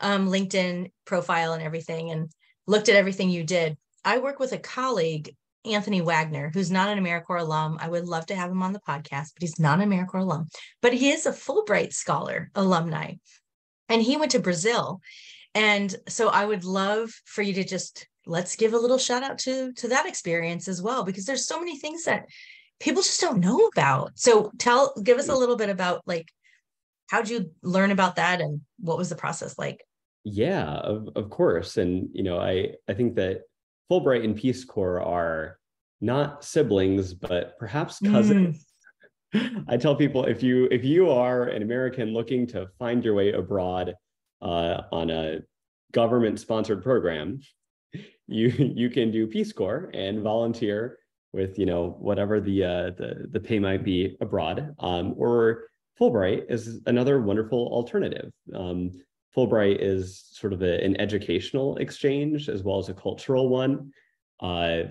[0.00, 2.30] um, LinkedIn profile and everything and
[2.66, 5.34] looked at everything you did, I work with a colleague
[5.66, 7.78] Anthony Wagner, who's not an AmeriCorps alum.
[7.80, 10.48] I would love to have him on the podcast, but he's not an AmeriCorps alum.
[10.82, 13.14] But he is a Fulbright Scholar alumni,
[13.88, 15.00] and he went to Brazil.
[15.54, 19.38] And so I would love for you to just let's give a little shout out
[19.38, 22.26] to to that experience as well, because there's so many things that
[22.80, 24.12] people just don't know about.
[24.18, 26.28] So tell, give us a little bit about like
[27.08, 29.84] how'd you learn about that and what was the process like?
[30.24, 31.76] Yeah, of, of course.
[31.76, 33.42] And you know, I I think that
[33.90, 35.58] Fulbright and Peace Corps are
[36.00, 38.66] not siblings, but perhaps cousins.
[39.34, 39.64] Mm.
[39.68, 43.32] I tell people if you if you are an American looking to find your way
[43.32, 43.94] abroad
[44.42, 45.40] uh, on a
[45.92, 47.40] government sponsored program,
[48.26, 50.98] you you can do Peace Corps and volunteer
[51.32, 55.64] with you know whatever the uh, the the pay might be abroad, um, or
[56.00, 58.30] Fulbright is another wonderful alternative.
[58.54, 58.92] Um,
[59.36, 63.92] Fulbright is sort of a, an educational exchange as well as a cultural one.
[64.40, 64.82] Uh,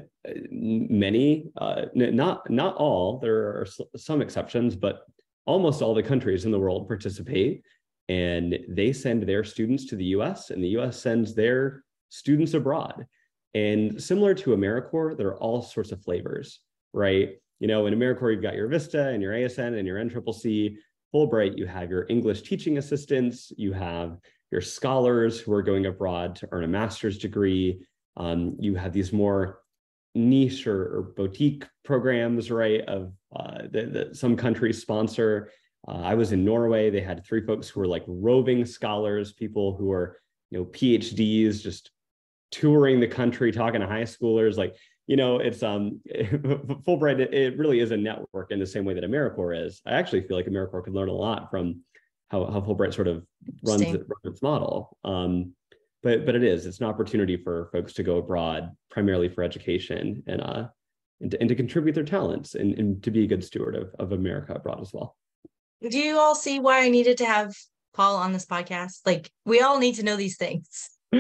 [0.52, 5.02] many, uh, n- not not all, there are some exceptions, but
[5.46, 7.64] almost all the countries in the world participate,
[8.10, 10.50] and they send their students to the U.S.
[10.50, 11.00] and the U.S.
[11.00, 13.06] sends their students abroad.
[13.54, 16.60] And similar to AmeriCorps, there are all sorts of flavors,
[16.94, 17.38] right?
[17.60, 20.76] You know, in AmeriCorps, you've got your Vista and your ASN and your NCCC.
[21.14, 24.18] Fulbright, you have your English teaching assistants, you have
[24.52, 27.86] your scholars who are going abroad to earn a master's degree.
[28.18, 29.60] Um, you have these more
[30.14, 35.52] niche or, or boutique programs, right, of uh, that, some countries sponsor.
[35.88, 36.90] Uh, I was in Norway.
[36.90, 41.62] They had three folks who were like roving scholars, people who are, you know, PhDs,
[41.62, 41.92] just
[42.52, 44.58] touring the country, talking to high schoolers.
[44.58, 44.76] Like,
[45.08, 47.20] you know, it's um Fulbright.
[47.20, 49.82] It, it really is a network in the same way that AmeriCorps is.
[49.86, 51.82] I actually feel like AmeriCorps could learn a lot from
[52.30, 53.26] how how Fulbright sort of
[53.64, 54.98] runs, it, runs its model.
[55.04, 55.54] Um,
[56.06, 60.24] but but it is it's an opportunity for folks to go abroad primarily for education
[60.28, 60.68] and uh
[61.22, 63.90] and to, and to contribute their talents and, and to be a good steward of,
[64.00, 65.16] of America abroad as well.
[65.90, 67.56] Do you all see why I needed to have
[67.94, 69.00] Paul on this podcast?
[69.06, 70.90] Like we all need to know these things.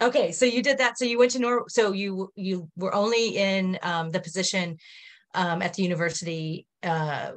[0.00, 0.98] okay, so you did that.
[0.98, 1.68] So you went to Nor.
[1.68, 4.76] So you you were only in um, the position
[5.34, 7.32] um, at the university uh,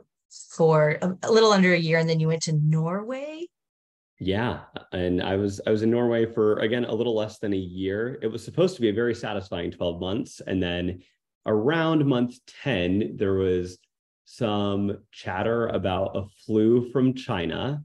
[0.52, 3.48] for a, little under a year, and then you went to Norway.
[4.20, 7.58] Yeah, and I was I was in Norway for again a little less than a
[7.58, 8.18] year.
[8.22, 11.02] It was supposed to be a very satisfying 12 months and then
[11.46, 13.78] around month 10 there was
[14.26, 17.84] some chatter about a flu from China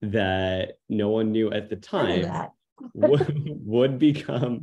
[0.00, 2.50] that no one knew at the time
[2.94, 4.62] would, would become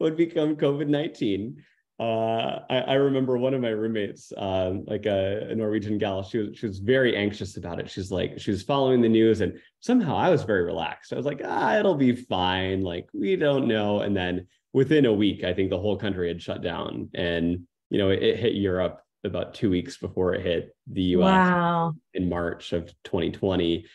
[0.00, 1.56] would become COVID-19
[2.00, 6.38] uh, I, I, remember one of my roommates, um, like a, a, Norwegian gal, she
[6.38, 7.88] was she was very anxious about it.
[7.88, 11.12] She's like, she was following the news, and somehow I was very relaxed.
[11.12, 12.82] I was like, ah, it'll be fine.
[12.82, 14.00] Like we don't know.
[14.00, 17.98] And then within a week, I think the whole country had shut down, and you
[17.98, 21.26] know, it, it hit Europe about two weeks before it hit the U.S.
[21.26, 21.94] Wow.
[22.12, 23.86] in March of 2020,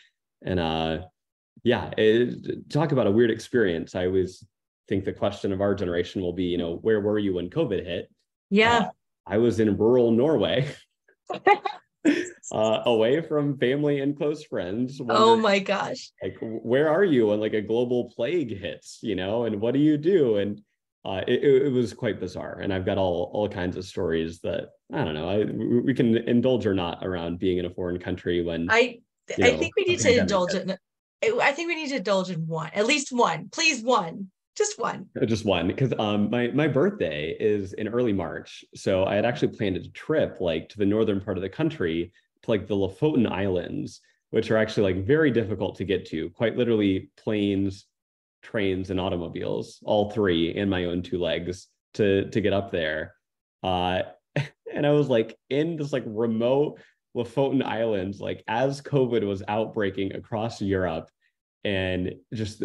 [0.42, 1.00] and uh,
[1.64, 3.94] yeah, it, talk about a weird experience.
[3.94, 4.42] I was
[4.88, 7.84] think the question of our generation will be, you know, where were you when COVID
[7.84, 8.10] hit?
[8.50, 8.78] Yeah.
[8.78, 8.90] Uh,
[9.26, 10.68] I was in rural Norway.
[12.52, 15.00] uh, away from family and close friends.
[15.08, 16.10] Oh my gosh.
[16.22, 19.80] Like, where are you when like a global plague hits, you know, and what do
[19.80, 20.38] you do?
[20.38, 20.60] And
[21.04, 22.60] uh, it, it was quite bizarre.
[22.60, 26.16] And I've got all, all kinds of stories that, I don't know, I, we can
[26.16, 29.00] indulge or not around being in a foreign country when I,
[29.38, 30.76] I know, think we need to indulge in,
[31.22, 35.06] I think we need to indulge in one, at least one, please one just one.
[35.20, 39.24] Uh, just one because um my my birthday is in early march so i had
[39.24, 42.74] actually planned a trip like to the northern part of the country to like the
[42.74, 47.86] lofoten islands which are actually like very difficult to get to quite literally planes
[48.42, 53.14] trains and automobiles all three and my own two legs to to get up there.
[53.62, 54.02] Uh
[54.72, 56.78] and i was like in this like remote
[57.16, 61.10] lofoten islands like as covid was outbreaking across europe
[61.64, 62.62] and just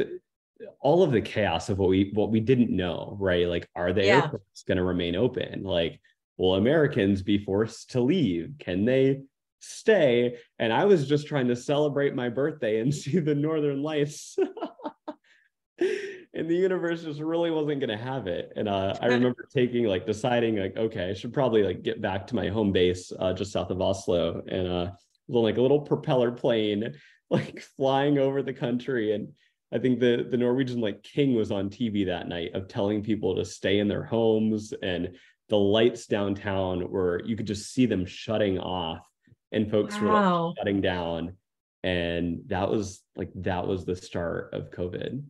[0.80, 3.48] all of the chaos of what we what we didn't know, right?
[3.48, 4.24] Like, are the yeah.
[4.24, 5.64] airports going to remain open?
[5.64, 6.00] Like,
[6.38, 8.56] will Americans be forced to leave?
[8.60, 9.22] Can they
[9.60, 10.38] stay?
[10.60, 14.38] And I was just trying to celebrate my birthday and see the northern lights.
[16.36, 19.86] and the universe just really wasn't going to have it and uh, i remember taking
[19.86, 23.34] like deciding like okay i should probably like get back to my home base uh,
[23.34, 24.92] just south of oslo and uh
[25.30, 26.94] on like a little propeller plane
[27.30, 29.34] like flying over the country and
[29.74, 33.36] I think the the Norwegian like king was on TV that night of telling people
[33.36, 35.16] to stay in their homes and
[35.50, 39.08] the lights downtown were you could just see them shutting off
[39.52, 40.02] and folks wow.
[40.02, 41.36] were like shutting down
[41.84, 45.24] and that was like that was the start of COVID.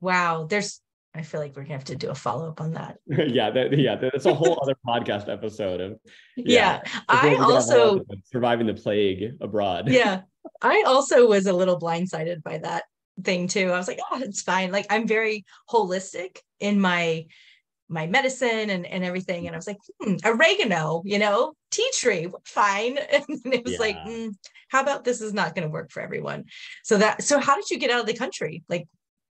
[0.00, 0.80] Wow, there's
[1.14, 2.98] I feel like we're gonna have to do a follow up on that.
[3.06, 5.98] yeah, that, yeah, that's a whole other podcast episode of.
[6.36, 8.00] Yeah, yeah I also
[8.32, 9.88] surviving the plague abroad.
[9.88, 10.22] Yeah,
[10.62, 12.84] I also was a little blindsided by that
[13.22, 13.70] thing too.
[13.70, 14.72] I was like, oh, it's fine.
[14.72, 17.26] Like I'm very holistic in my
[17.88, 19.46] my medicine and, and everything.
[19.46, 22.98] And I was like, hmm, oregano, you know, tea tree, fine.
[23.12, 23.78] And it was yeah.
[23.78, 24.34] like, mm,
[24.68, 26.44] how about this is not going to work for everyone?
[26.82, 28.64] So that so how did you get out of the country?
[28.68, 28.88] Like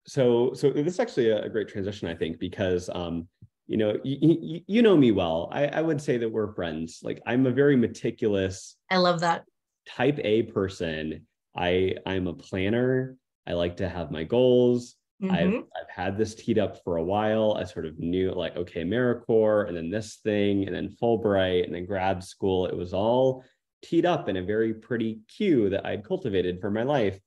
[0.06, 3.28] so so this is actually a, great transition, I think, because um,
[3.66, 5.48] you know, you, you know me well.
[5.52, 7.00] I, I would say that we're friends.
[7.02, 8.76] Like I'm a very meticulous.
[8.90, 9.44] I love that.
[9.88, 11.26] Type A person.
[11.56, 13.16] I I'm a planner.
[13.46, 14.96] I like to have my goals.
[15.22, 15.34] Mm-hmm.
[15.34, 17.56] I've, I've had this teed up for a while.
[17.58, 21.74] I sort of knew like, okay, AmeriCorps and then this thing and then Fulbright and
[21.74, 22.66] then grad school.
[22.66, 23.44] It was all
[23.82, 27.18] teed up in a very pretty queue that I'd cultivated for my life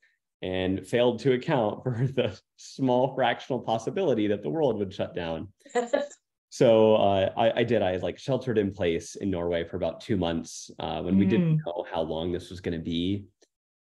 [0.41, 5.47] and failed to account for the small fractional possibility that the world would shut down.
[6.49, 7.81] so uh, I, I, did.
[7.81, 11.19] I like sheltered in place in Norway for about two months uh, when mm.
[11.19, 11.65] we didn't mm.
[11.65, 13.25] know how long this was going to be.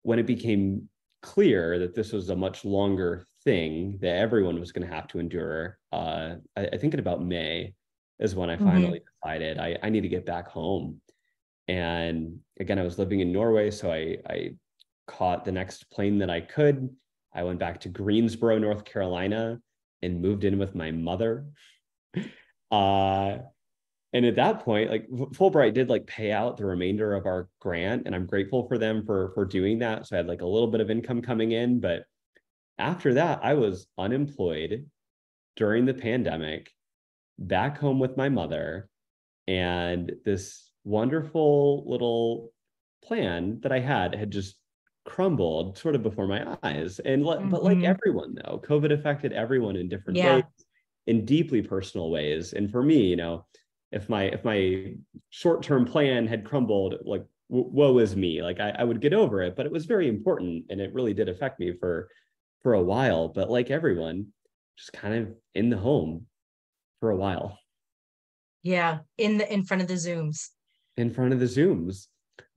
[0.03, 0.89] When it became
[1.25, 5.17] clear that this was a much longer thing that everyone was going to have to
[5.17, 7.73] endure, uh, I, I, think in about May
[8.19, 8.65] is when I mm-hmm.
[8.65, 9.29] finally mm-hmm.
[9.29, 11.01] decided I, I need to get back home.
[11.67, 14.51] And again, I was living in Norway, so I, I
[15.07, 16.95] caught the next plane that I could.
[17.33, 19.59] I went back to Greensboro, North Carolina,
[20.03, 21.45] and moved in with my mother.
[22.71, 23.37] Uh,
[24.15, 28.03] and at that point, like Fulbright did like pay out the remainder of our grant,
[28.05, 30.07] and I'm grateful for them for for doing that.
[30.07, 32.05] So I had like a little bit of income coming in, but
[32.77, 34.89] after that, I was unemployed
[35.57, 36.71] during the pandemic,
[37.37, 38.87] back home with my mother,
[39.47, 42.53] and this wonderful little
[43.03, 44.55] plan that I had had just
[45.03, 46.99] crumbled sort of before my eyes.
[46.99, 47.49] And mm-hmm.
[47.49, 47.85] but like mm-hmm.
[47.85, 50.35] everyone though, COVID affected everyone in different yeah.
[50.35, 50.43] ways,
[51.05, 52.53] in deeply personal ways.
[52.53, 53.45] And for me, you know,
[53.91, 54.93] if my if my
[55.29, 58.41] short-term plan had crumbled, like woe is me.
[58.41, 61.13] Like I, I would get over it, but it was very important and it really
[61.13, 62.09] did affect me for
[62.63, 63.27] for a while.
[63.27, 64.27] But like everyone,
[64.77, 66.25] just kind of in the home
[66.99, 67.59] for a while.
[68.63, 70.49] Yeah, in the in front of the Zooms.
[70.97, 72.07] In front of the Zooms.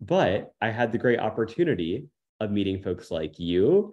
[0.00, 2.06] But I had the great opportunity
[2.40, 3.92] of meeting folks like you,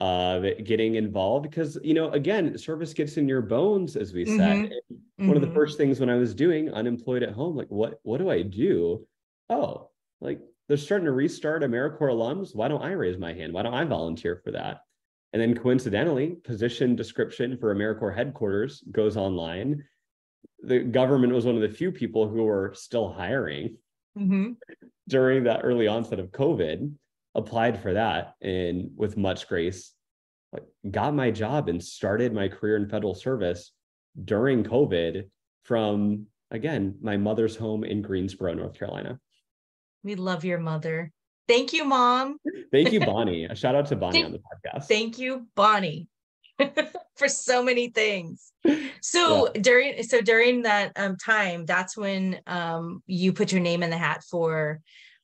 [0.00, 4.36] uh, getting involved because you know again, service gets in your bones, as we mm-hmm.
[4.36, 4.70] said.
[4.92, 5.28] Mm-hmm.
[5.28, 5.56] One of the mm-hmm.
[5.56, 9.06] first things when I was doing unemployed at home, like what what do I do?
[9.48, 9.90] Oh,
[10.20, 12.54] like they're starting to restart AmeriCorps alums.
[12.54, 13.52] Why don't I raise my hand?
[13.52, 14.80] Why don't I volunteer for that?
[15.32, 19.84] And then coincidentally, position description for AmeriCorps headquarters goes online.
[20.62, 23.76] The government was one of the few people who were still hiring
[24.18, 24.52] mm-hmm.
[25.08, 26.92] during that early onset of COVID
[27.36, 29.92] applied for that and with much grace
[30.52, 33.72] like got my job and started my career in federal service
[34.24, 35.28] during covid
[35.64, 39.20] from again my mother's home in greensboro north carolina.
[40.02, 41.12] We love your mother.
[41.48, 42.38] Thank you mom.
[42.72, 43.44] Thank you bonnie.
[43.44, 44.84] A shout out to bonnie on the podcast.
[44.84, 46.08] Thank you bonnie
[47.16, 48.52] for so many things.
[49.02, 49.60] So yeah.
[49.60, 53.98] during so during that um, time that's when um, you put your name in the
[53.98, 54.80] hat for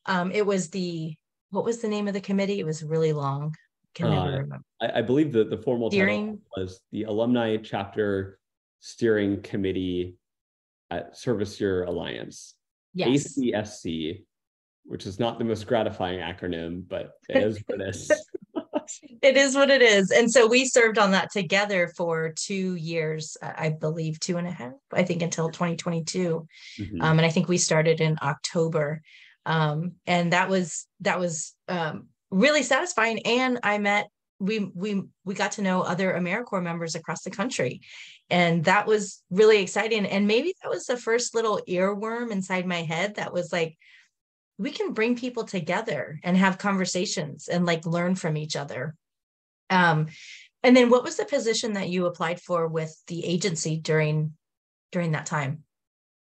[0.07, 1.15] um, it was the
[1.53, 2.59] what was the name of the committee?
[2.59, 3.55] It was really long.
[3.95, 4.65] Can never uh, remember.
[4.81, 8.39] I, I, believe that the formal steering title was the Alumni Chapter
[8.81, 10.17] Steering Committee
[10.91, 12.55] at Service Year Alliance.
[12.95, 13.37] Yes.
[13.39, 14.25] ACSC,
[14.85, 18.11] which is not the most gratifying acronym, but it is what it is.
[19.23, 20.11] it is what it is.
[20.11, 24.51] And so we served on that together for two years, I believe, two and a
[24.51, 26.47] half, I think until 2022.
[26.81, 27.03] Mm-hmm.
[27.03, 29.03] Um, and I think we started in October
[29.47, 34.09] um, and that was that was um, really satisfying and i met
[34.43, 37.81] we we we got to know other AmeriCorps members across the country,
[38.29, 40.05] and that was really exciting.
[40.05, 43.79] And maybe that was the first little earworm inside my head that was like,
[44.59, 48.97] we can bring people together and have conversations and like learn from each other.
[49.71, 50.09] Um,
[50.65, 54.33] and then what was the position that you applied for with the agency during
[54.91, 55.63] during that time?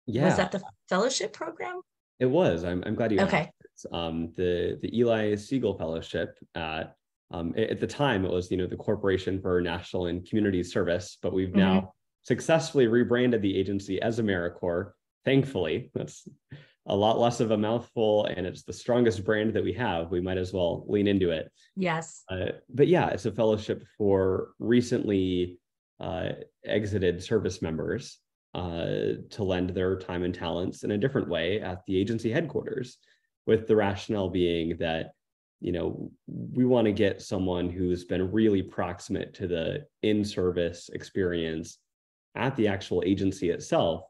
[0.06, 1.82] Yeah, was that the fellowship program?
[2.20, 2.64] It was.
[2.64, 3.50] I'm, I'm glad you okay.
[3.92, 6.96] Um, the the Eli Segal Fellowship at
[7.32, 11.18] um, at the time it was you know the Corporation for National and Community Service,
[11.22, 11.60] but we've mm-hmm.
[11.60, 11.94] now
[12.24, 14.92] successfully rebranded the agency as AmeriCorps.
[15.26, 16.28] Thankfully, that's
[16.88, 20.12] a lot less of a mouthful, and it's the strongest brand that we have.
[20.12, 21.52] We might as well lean into it.
[21.76, 22.24] Yes.
[22.30, 25.60] Uh, but yeah, it's a fellowship for recently
[26.00, 26.30] uh,
[26.66, 28.20] exited service members
[28.54, 32.98] uh, to lend their time and talents in a different way at the agency headquarters,
[33.46, 35.12] with the rationale being that
[35.60, 41.78] you know we want to get someone who's been really proximate to the in-service experience
[42.36, 44.04] at the actual agency itself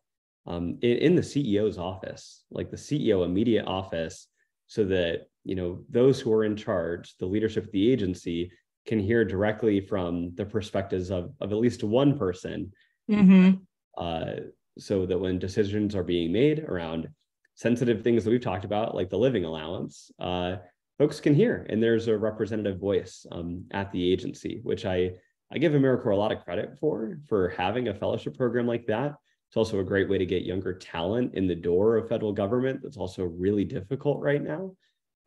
[0.47, 4.27] um, in, in the ceo's office like the ceo immediate office
[4.65, 8.51] so that you know those who are in charge the leadership of the agency
[8.85, 12.71] can hear directly from the perspectives of, of at least one person.
[13.09, 13.55] Mm-hmm
[13.97, 14.33] uh,
[14.77, 17.07] so that when decisions are being made around
[17.55, 20.55] sensitive things that we've talked about, like the living allowance, uh,
[20.97, 25.11] folks can hear, and there's a representative voice um, at the agency, which I
[25.51, 29.15] I give AmeriCorps a lot of credit for for having a fellowship program like that.
[29.49, 32.79] It's also a great way to get younger talent in the door of federal government.
[32.81, 34.75] That's also really difficult right now,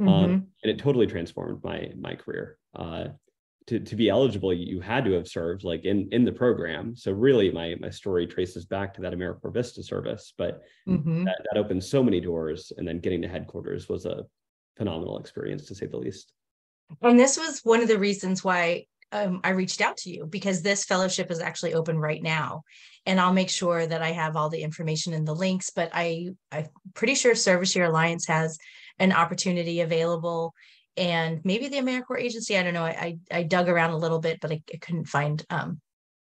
[0.00, 0.08] mm-hmm.
[0.08, 0.30] um,
[0.62, 2.58] and it totally transformed my my career.
[2.74, 3.08] Uh,
[3.66, 6.94] to, to be eligible, you had to have served like in in the program.
[6.94, 11.24] So really, my my story traces back to that AmeriCorps VISTA service, but mm-hmm.
[11.24, 14.24] that, that opened so many doors, and then getting to headquarters was a
[14.76, 16.32] phenomenal experience to say the least.
[17.02, 20.62] And this was one of the reasons why um, I reached out to you because
[20.62, 22.62] this fellowship is actually open right now,
[23.04, 25.70] and I'll make sure that I have all the information in the links.
[25.70, 28.58] But I I'm pretty sure Service Year Alliance has
[29.00, 30.54] an opportunity available
[30.96, 32.58] and maybe the AmeriCorps agency.
[32.58, 32.84] I don't know.
[32.84, 35.80] I I, I dug around a little bit, but I, I couldn't find um,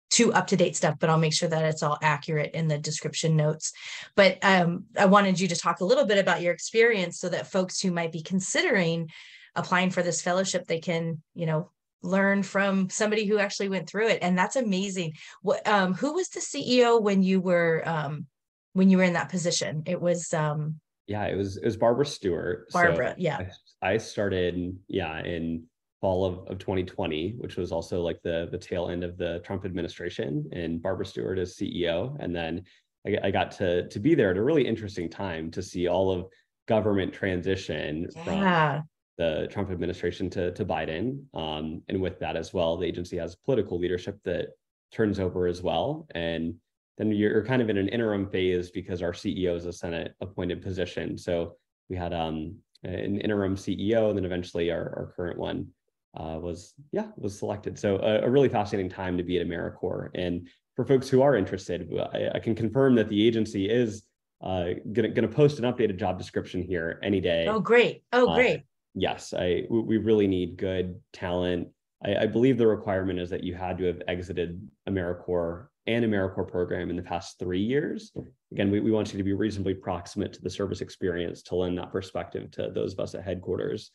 [0.10, 0.96] too up to date stuff.
[1.00, 3.72] But I'll make sure that it's all accurate in the description notes.
[4.16, 7.52] But um, I wanted you to talk a little bit about your experience, so that
[7.52, 9.10] folks who might be considering
[9.56, 11.72] applying for this fellowship, they can you know
[12.04, 15.14] learn from somebody who actually went through it, and that's amazing.
[15.42, 18.28] What um, who was the CEO when you were um,
[18.74, 19.84] when you were in that position?
[19.86, 22.70] It was um, yeah, it was it was Barbara Stewart.
[22.72, 23.48] Barbara, so yeah.
[23.82, 25.64] I, started, yeah, in
[26.02, 29.66] fall of, of 2020, which was also like the the tail end of the Trump
[29.66, 32.16] administration, and Barbara Stewart as CEO.
[32.20, 32.64] And then
[33.06, 36.12] I, I got to to be there at a really interesting time to see all
[36.12, 36.28] of
[36.68, 38.78] government transition yeah.
[38.78, 41.24] from the Trump administration to, to Biden.
[41.34, 44.50] Um, and with that as well, the agency has political leadership that
[44.92, 46.08] turns over as well.
[46.14, 46.56] And
[46.98, 50.62] then you're kind of in an interim phase because our CEO is a Senate appointed
[50.62, 51.18] position.
[51.18, 51.56] So
[51.90, 55.68] we had um, an interim CEO, and then eventually our, our current one
[56.16, 57.78] uh, was yeah was selected.
[57.78, 60.12] So a, a, really fascinating time to be at AmeriCorps.
[60.16, 64.04] And for folks who are interested, I, I can confirm that the agency is
[64.44, 67.48] uh, gonna gonna post an updated job description here any day.
[67.48, 68.04] Oh great!
[68.14, 68.60] Oh uh, great!
[68.60, 68.64] Uh,
[68.96, 71.70] yes, I we really need good talent.
[72.04, 76.52] I, I believe the requirement is that you had to have exited AmeriCorps and AmeriCorps
[76.52, 78.12] program in the past three years.
[78.52, 81.78] Again, we, we want you to be reasonably proximate to the service experience to lend
[81.78, 83.92] that perspective to those of us at headquarters.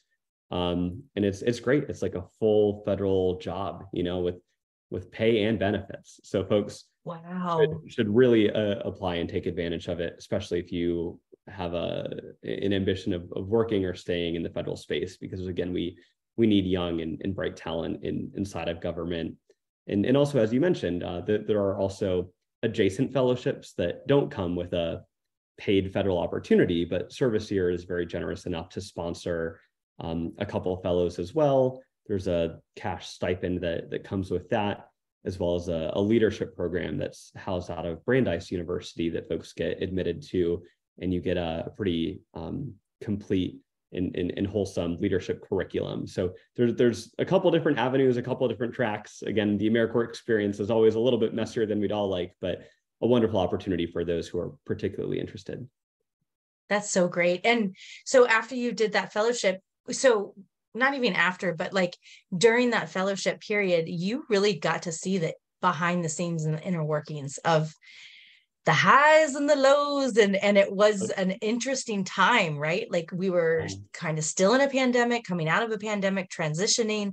[0.51, 1.85] Um, and it's it's great.
[1.89, 4.37] It's like a full federal job, you know, with
[4.91, 6.21] with pay and benefits.
[6.25, 10.71] So folks wow should, should really uh, apply and take advantage of it, especially if
[10.71, 11.19] you
[11.49, 12.09] have a
[12.45, 15.97] an ambition of, of working or staying in the federal space, because again, we
[16.37, 19.35] we need young and, and bright talent in inside of government
[19.87, 22.31] and, and also, as you mentioned, uh, the, there are also
[22.63, 25.03] adjacent fellowships that don't come with a
[25.59, 29.61] paid federal opportunity, but Service Year is very generous enough to sponsor
[30.01, 31.83] um, a couple of fellows as well.
[32.07, 34.89] There's a cash stipend that, that comes with that,
[35.25, 39.53] as well as a, a leadership program that's housed out of Brandeis University that folks
[39.53, 40.63] get admitted to,
[41.01, 43.59] and you get a pretty um, complete
[43.93, 46.07] and, and, and, wholesome leadership curriculum.
[46.07, 49.23] So there's there's a couple different avenues, a couple different tracks.
[49.23, 52.63] Again, the AmeriCorps experience is always a little bit messier than we'd all like, but
[53.03, 55.69] a wonderful opportunity for those who are particularly interested.
[56.69, 57.43] That's so great.
[57.45, 57.77] And
[58.07, 60.35] so after you did that fellowship, so
[60.75, 61.97] not even after, but like
[62.37, 66.63] during that fellowship period, you really got to see the behind the scenes and the
[66.63, 67.75] inner workings of
[68.65, 72.87] the highs and the lows and and it was an interesting time right?
[72.91, 77.13] Like we were kind of still in a pandemic coming out of a pandemic transitioning.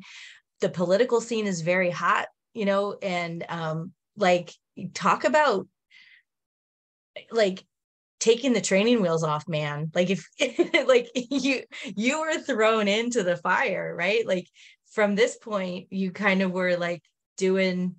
[0.62, 4.52] The political scene is very hot you know and um like
[4.94, 5.68] talk about
[7.32, 7.64] like
[8.20, 9.92] taking the training wheels off man.
[9.96, 10.28] Like if
[10.88, 11.64] like you
[11.96, 14.26] you were thrown into the fire right?
[14.28, 14.48] Like
[14.92, 17.02] from this point you kind of were like
[17.38, 17.96] doing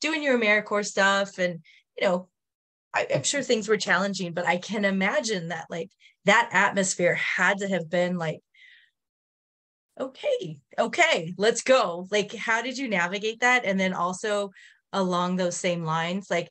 [0.00, 1.60] doing your AmeriCorps stuff and
[1.98, 2.28] you know
[2.94, 5.90] I, am sure things were challenging, but I can imagine that like
[6.24, 8.40] that atmosphere had to have been like,
[10.00, 12.06] okay, okay, let's go.
[12.10, 13.64] Like, how did you navigate that?
[13.64, 14.50] And then also
[14.92, 16.50] along those same lines, like,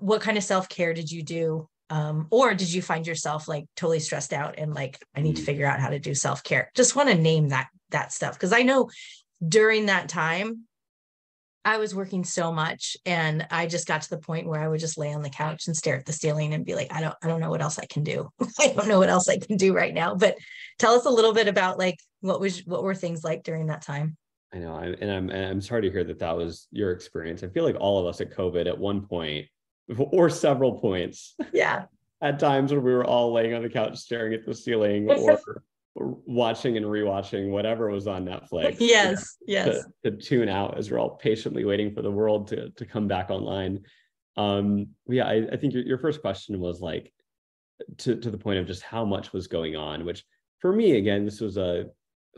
[0.00, 1.68] what kind of self care did you do?
[1.88, 5.42] Um, or did you find yourself like totally stressed out and like, I need to
[5.42, 5.46] mm.
[5.46, 6.70] figure out how to do self care?
[6.76, 8.88] Just want to name that that stuff because I know
[9.46, 10.66] during that time
[11.64, 14.80] I was working so much and I just got to the point where I would
[14.80, 17.14] just lay on the couch and stare at the ceiling and be like, I don't,
[17.22, 18.30] I don't know what else I can do.
[18.58, 20.14] I don't know what else I can do right now.
[20.14, 20.36] But
[20.78, 23.82] tell us a little bit about like what was what were things like during that
[23.82, 24.16] time?
[24.52, 27.42] I know, I, and I'm and I'm sorry to hear that that was your experience.
[27.42, 29.46] I feel like all of us at COVID at one point
[29.96, 31.34] or several points.
[31.52, 31.84] Yeah.
[32.22, 35.62] at times when we were all laying on the couch staring at the ceiling or
[36.00, 38.76] watching and rewatching whatever was on Netflix.
[38.80, 39.84] yes, yes.
[40.04, 43.08] To, to, tune out as we're all patiently waiting for the world to, to come
[43.08, 43.80] back online.
[44.36, 47.12] Um, yeah, I, I think your, your first question was like
[47.98, 50.24] to, to the point of just how much was going on, which
[50.58, 51.86] for me, again, this was a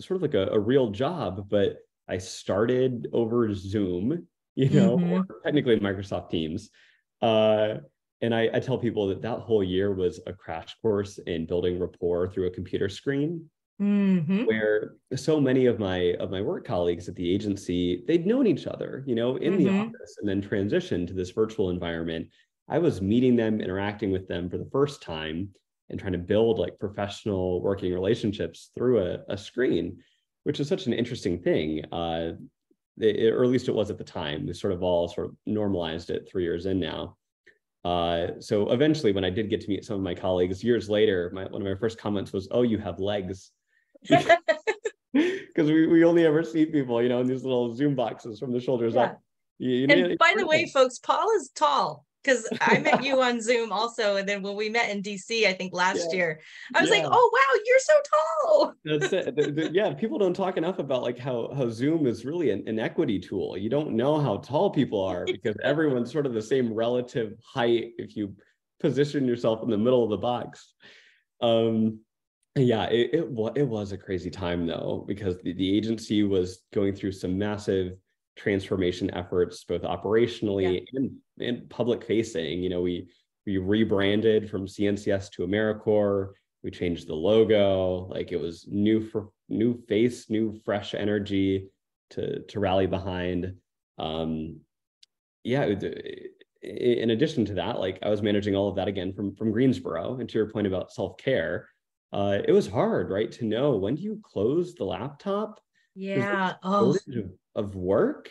[0.01, 1.77] sort of like a, a real job, but
[2.09, 5.13] I started over Zoom, you know, mm-hmm.
[5.13, 6.71] or technically Microsoft Teams.
[7.21, 7.77] Uh,
[8.23, 11.79] and I, I, tell people that that whole year was a crash course in building
[11.79, 13.51] rapport through a computer screen
[13.81, 14.45] mm-hmm.
[14.45, 18.67] where so many of my of my work colleagues at the agency they'd known each
[18.67, 19.65] other you know in mm-hmm.
[19.65, 22.29] the office and then transitioned to this virtual environment
[22.69, 25.49] i was meeting them interacting with them for the first time
[25.91, 29.99] and trying to build like professional working relationships through a, a screen
[30.45, 32.33] which is such an interesting thing uh,
[32.99, 35.37] it, or at least it was at the time we sort of all sort of
[35.47, 37.17] normalized it three years in now
[37.85, 41.31] uh, so eventually, when I did get to meet some of my colleagues years later,
[41.35, 43.51] my, one of my first comments was, "Oh, you have legs,"
[44.09, 44.39] because
[45.57, 48.61] we, we only ever see people, you know, in these little Zoom boxes from the
[48.61, 49.03] shoulders yeah.
[49.03, 49.23] up.
[49.59, 53.41] You, you and by the way, folks, Paul is tall because I met you on
[53.41, 54.17] Zoom also.
[54.17, 56.17] And then when we met in DC, I think last yeah.
[56.17, 56.41] year,
[56.75, 56.97] I was yeah.
[56.97, 58.75] like, oh wow, you're so tall.
[58.85, 59.37] That's it.
[59.37, 62.65] The, the, yeah, people don't talk enough about like how how Zoom is really an,
[62.67, 63.57] an equity tool.
[63.57, 67.93] You don't know how tall people are because everyone's sort of the same relative height
[67.99, 68.35] if you
[68.81, 70.75] position yourself in the middle of the box.
[71.41, 72.01] Um,
[72.55, 76.95] yeah, it, it, it was a crazy time though, because the, the agency was going
[76.95, 77.95] through some massive
[78.37, 80.99] transformation efforts, both operationally yeah.
[81.01, 82.63] and, and public facing.
[82.63, 83.09] You know, we
[83.47, 86.33] we rebranded from CNCS to AmeriCorps.
[86.63, 88.07] We changed the logo.
[88.11, 91.69] Like it was new for new face, new fresh energy
[92.11, 93.55] to to rally behind.
[93.99, 94.61] Um,
[95.45, 95.67] yeah,
[96.63, 100.19] in addition to that, like I was managing all of that again from from Greensboro.
[100.21, 101.69] And to your point about self care,
[102.13, 105.61] uh, it was hard, right, to know when do you close the laptop?
[105.95, 106.55] Yeah.
[106.63, 106.91] Oh.
[106.91, 108.31] Of, of work,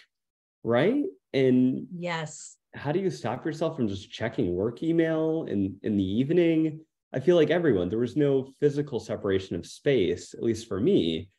[0.63, 1.03] right?
[1.33, 6.03] And yes, how do you stop yourself from just checking work email in in the
[6.03, 6.81] evening?
[7.13, 11.29] I feel like everyone there was no physical separation of space, at least for me.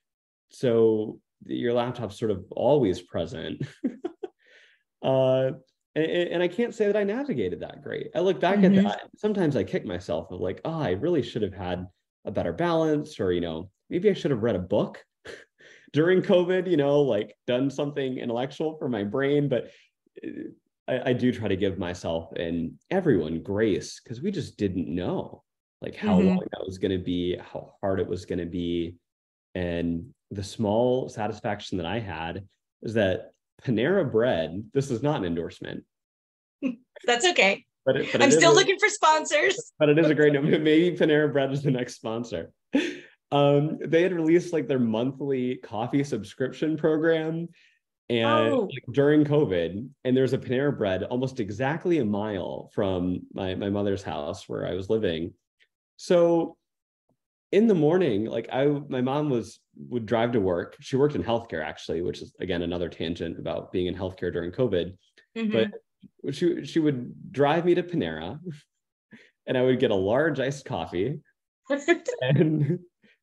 [0.51, 3.67] So your laptop's sort of always present.
[5.03, 5.53] uh,
[5.95, 8.11] and, and, I can't say that I navigated that great.
[8.15, 8.79] I look back mm-hmm.
[8.79, 9.11] at that.
[9.17, 11.87] Sometimes I kick myself of like, oh, I really should have had
[12.25, 15.05] a better balance, or you know, maybe I should have read a book
[15.93, 16.71] during COVID.
[16.71, 19.49] You know, like done something intellectual for my brain.
[19.49, 19.71] But
[20.25, 20.51] uh,
[20.89, 25.43] I, I do try to give myself and everyone grace because we just didn't know
[25.81, 26.29] like how mm-hmm.
[26.29, 28.97] long that was going to be, how hard it was going to be,
[29.55, 32.45] and the small satisfaction that I had
[32.83, 35.85] is that Panera Bread, this is not an endorsement.
[37.07, 37.65] That's okay.
[37.85, 39.73] But, it, but I'm still a, looking for sponsors.
[39.79, 40.51] But it is a great number.
[40.59, 42.53] Maybe Panera Bread is the next sponsor.
[43.33, 47.49] Um, they had released like their monthly coffee subscription program
[48.09, 48.69] and oh.
[48.71, 53.71] like, during COVID, and there's a Panera Bread almost exactly a mile from my, my
[53.71, 55.33] mother's house where I was living.
[55.97, 56.57] So
[57.53, 60.77] in the morning, like I, my mom was would drive to work.
[60.81, 64.51] She worked in healthcare actually, which is again another tangent about being in healthcare during
[64.51, 64.97] COVID.
[65.37, 65.53] Mm-hmm.
[65.53, 68.39] But she she would drive me to Panera,
[69.47, 71.21] and I would get a large iced coffee,
[72.21, 72.79] and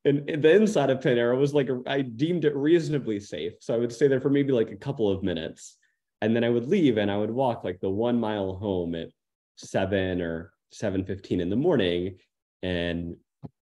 [0.06, 3.92] and the inside of Panera was like I deemed it reasonably safe, so I would
[3.92, 5.78] stay there for maybe like a couple of minutes,
[6.22, 9.10] and then I would leave and I would walk like the one mile home at
[9.58, 12.18] seven or seven fifteen in the morning,
[12.64, 13.18] and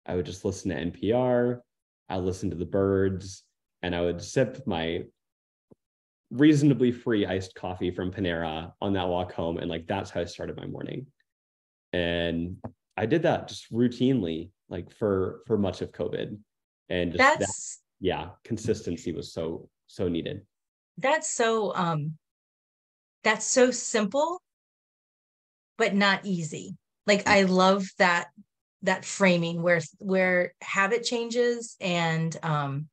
[0.06, 1.60] I would just listen to NPR.
[2.10, 3.44] I listen to the birds,
[3.82, 5.04] and I would sip my
[6.32, 10.26] reasonably free iced coffee from Panera on that walk home, and like that's how I
[10.26, 11.06] started my morning.
[11.94, 12.58] And
[12.98, 16.38] I did that just routinely, like for for much of COVID,
[16.90, 20.42] and just that's that, yeah, consistency was so so needed.
[20.98, 22.18] That's so um,
[23.24, 24.42] that's so simple,
[25.78, 26.78] but not easy.
[27.06, 28.28] Like I love that
[28.84, 32.88] that framing where where habit changes and um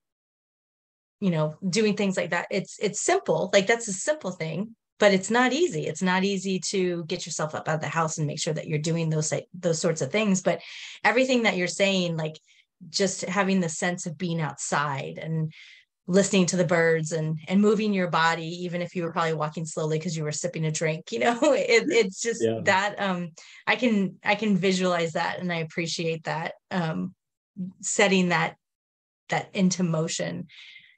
[1.20, 5.12] you know doing things like that it's it's simple like that's a simple thing but
[5.12, 5.86] it's not easy.
[5.86, 8.68] It's not easy to get yourself up out of the house and make sure that
[8.68, 10.60] you're doing those those sorts of things but
[11.04, 12.38] everything that you're saying like
[12.88, 15.52] just having the sense of being outside and
[16.08, 19.64] listening to the birds and and moving your body even if you were probably walking
[19.64, 22.58] slowly because you were sipping a drink you know it, it's just yeah.
[22.64, 23.30] that um
[23.66, 27.14] i can i can visualize that and i appreciate that um
[27.80, 28.56] setting that
[29.28, 30.48] that into motion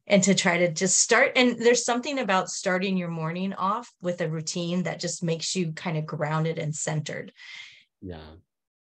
[0.07, 4.21] and to try to just start and there's something about starting your morning off with
[4.21, 7.33] a routine that just makes you kind of grounded and centered.
[8.01, 8.21] Yeah.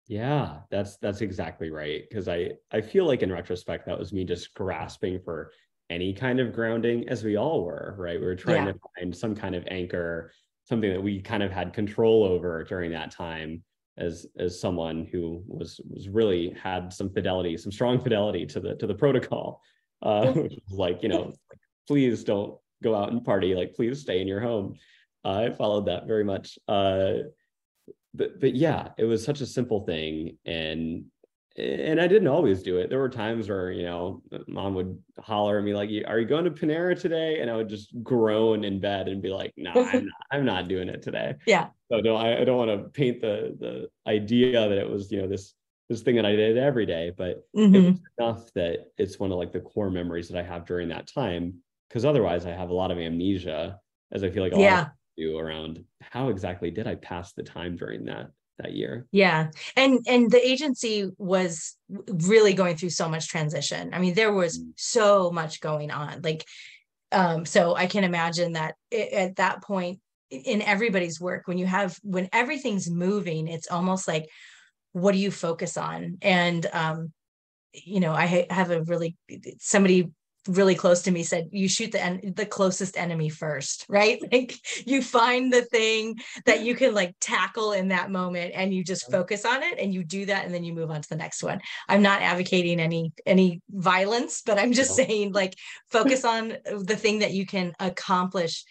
[0.07, 4.23] Yeah that's that's exactly right because i i feel like in retrospect that was me
[4.23, 5.51] just grasping for
[5.91, 8.19] any kind of grounding as we all were right?
[8.19, 8.73] We were trying yeah.
[8.73, 10.33] to find some kind of anchor
[10.65, 13.63] something that we kind of had control over during that time
[13.97, 18.75] as as someone who was was really had some fidelity some strong fidelity to the
[18.77, 19.61] to the protocol
[20.05, 20.33] uh
[20.71, 21.33] like you know
[21.87, 24.75] please don't go out and party like please stay in your home
[25.25, 27.15] uh, i followed that very much uh
[28.15, 31.05] but but yeah it was such a simple thing and
[31.57, 32.91] and I didn't always do it.
[32.91, 36.45] There were times where, you know, mom would holler at me like, "Are you going
[36.45, 40.05] to Panera today?" And I would just groan in bed and be like, "No, I'm
[40.07, 41.69] not, I'm not doing it today." Yeah.
[41.93, 45.23] So don't I, I don't want to paint the the idea that it was, you
[45.23, 45.55] know, this
[45.89, 47.75] this thing that I did every day, but mm-hmm.
[47.75, 50.89] it was enough that it's one of like the core memories that I have during
[50.89, 51.55] that time.
[51.89, 53.79] Because otherwise, I have a lot of amnesia,
[54.13, 54.79] as I feel like a yeah.
[54.79, 59.07] lot of do around how exactly did I pass the time during that that year.
[59.11, 59.51] Yeah.
[59.77, 61.77] And and the agency was
[62.09, 63.93] really going through so much transition.
[63.93, 64.73] I mean, there was mm.
[64.77, 66.23] so much going on.
[66.23, 66.45] Like
[67.13, 71.67] um so I can imagine that it, at that point in everybody's work when you
[71.67, 74.29] have when everything's moving, it's almost like
[74.95, 76.19] what do you focus on?
[76.23, 77.13] And um
[77.73, 79.17] you know, I ha- have a really
[79.59, 80.11] somebody
[80.47, 84.21] really close to me said you shoot the en- the closest enemy first right?
[84.31, 84.55] Like
[84.87, 86.17] you find the thing
[86.47, 89.93] that you can like tackle in that moment and you just focus on it and
[89.93, 91.61] you do that and then you move on to the next one.
[91.89, 95.55] I'm not advocating any any violence but i'm just saying like
[95.91, 98.65] focus on the thing that you can accomplish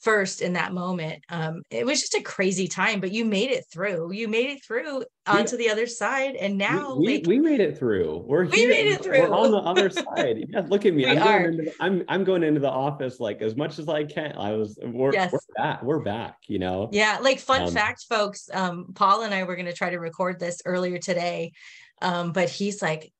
[0.00, 1.22] first in that moment.
[1.28, 4.12] Um, it was just a crazy time, but you made it through.
[4.12, 7.78] You made it through onto the other side, and now we, like, we, made it
[7.78, 8.24] through.
[8.26, 9.20] We're we made it through.
[9.20, 10.44] We're on the other side.
[10.48, 11.06] Yeah, look at me.
[11.06, 14.04] I'm going, into the, I'm I'm going into the office like as much as I
[14.04, 14.36] can.
[14.36, 14.78] I was.
[14.82, 15.32] We're, yes.
[15.32, 15.82] we're back.
[15.82, 16.36] We're back.
[16.48, 16.88] You know.
[16.92, 17.18] Yeah.
[17.20, 18.48] Like fun um, fact, folks.
[18.52, 21.52] Um, Paul and I were going to try to record this earlier today,
[22.00, 23.12] um, but he's like,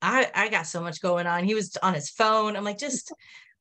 [0.00, 1.44] I I got so much going on.
[1.44, 2.56] He was on his phone.
[2.56, 3.12] I'm like, just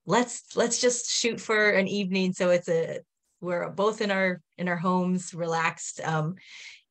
[0.05, 2.99] let's let's just shoot for an evening so it's a
[3.41, 6.35] we're both in our in our homes relaxed um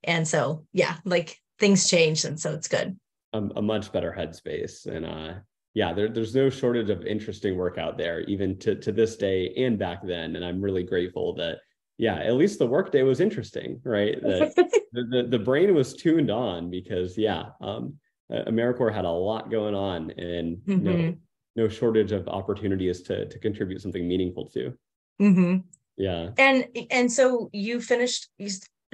[0.04, 2.98] and so yeah like things changed and so it's good
[3.32, 5.34] a, a much better headspace and uh
[5.74, 9.52] yeah there, there's no shortage of interesting work out there even to to this day
[9.56, 11.58] and back then and i'm really grateful that
[11.98, 16.70] yeah at least the workday was interesting right the, the, the brain was tuned on
[16.70, 17.94] because yeah um
[18.30, 20.86] americorps had a lot going on and mm-hmm.
[20.86, 21.14] you know
[21.58, 24.72] no shortage of opportunities to to contribute something meaningful to.
[25.20, 25.56] Mm-hmm.
[25.98, 26.30] Yeah.
[26.38, 28.30] And and so you finished.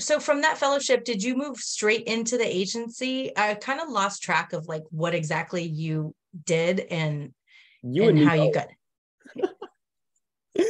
[0.00, 3.30] So from that fellowship, did you move straight into the agency?
[3.36, 7.32] I kind of lost track of like what exactly you did and
[7.82, 8.68] you and, and how you got.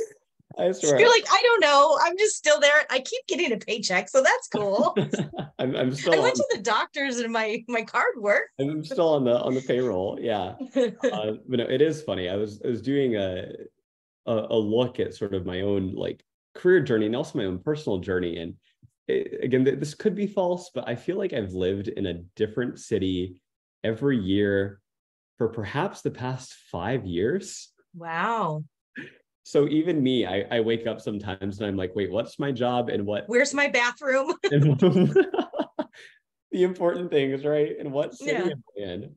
[0.59, 1.01] I swear.
[1.01, 1.99] You're like, I don't know.
[2.03, 2.85] I'm just still there.
[2.91, 4.97] I keep getting a paycheck, so that's cool.
[5.59, 6.15] I'm, I'm still.
[6.15, 8.51] I went on, to the doctors and my my card worked.
[8.61, 10.19] I'm still on the on the payroll.
[10.21, 12.29] Yeah, uh, but no, it is funny.
[12.29, 13.47] I was I was doing a,
[14.27, 16.23] a, a look at sort of my own like
[16.55, 18.39] career journey and also my own personal journey.
[18.39, 18.55] And
[19.09, 22.79] it, again, this could be false, but I feel like I've lived in a different
[22.79, 23.41] city
[23.83, 24.81] every year
[25.37, 27.71] for perhaps the past five years.
[27.95, 28.65] Wow
[29.45, 32.89] so even me, I, I wake up sometimes and I'm like, wait, what's my job
[32.89, 33.25] and what?
[33.27, 34.33] Where's my bathroom?
[34.43, 35.87] the
[36.53, 37.73] important things, right?
[37.79, 38.39] And what city yeah.
[38.39, 39.15] am I in?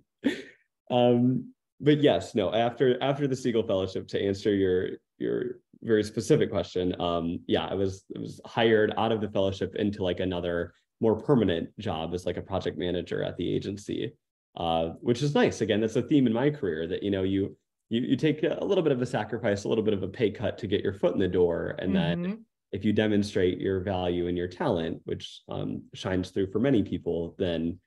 [0.91, 2.53] Um, but yes, no.
[2.53, 7.75] After after the Segal Fellowship, to answer your your very specific question, um, yeah, I
[7.75, 12.25] was I was hired out of the fellowship into like another more permanent job as
[12.25, 14.13] like a project manager at the agency,
[14.57, 15.61] uh, which is nice.
[15.61, 17.55] Again, that's a theme in my career that you know you
[17.89, 20.29] you, you take a little bit of a sacrifice, a little bit of a pay
[20.31, 21.75] cut to get your foot in the door.
[21.79, 22.23] And mm-hmm.
[22.23, 26.83] then if you demonstrate your value and your talent, which um, shines through for many
[26.83, 27.79] people, then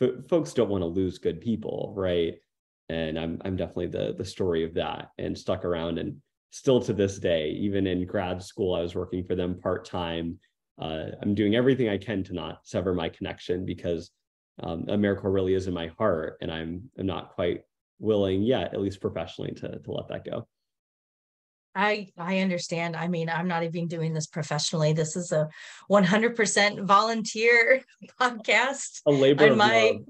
[0.00, 2.34] f- folks don't want to lose good people, right?
[2.88, 6.16] And I'm I'm definitely the the story of that, and stuck around, and
[6.50, 10.38] still to this day, even in grad school, I was working for them part time.
[10.78, 14.10] Uh, I'm doing everything I can to not sever my connection because
[14.62, 17.62] um, AmeriCorps really is in my heart, and I'm I'm not quite
[17.98, 20.46] willing yet, at least professionally, to to let that go.
[21.74, 22.96] I I understand.
[22.96, 24.92] I mean, I'm not even doing this professionally.
[24.92, 25.48] This is a
[25.90, 27.82] 100% volunteer
[28.20, 29.00] podcast.
[29.06, 30.06] A labor of my, love.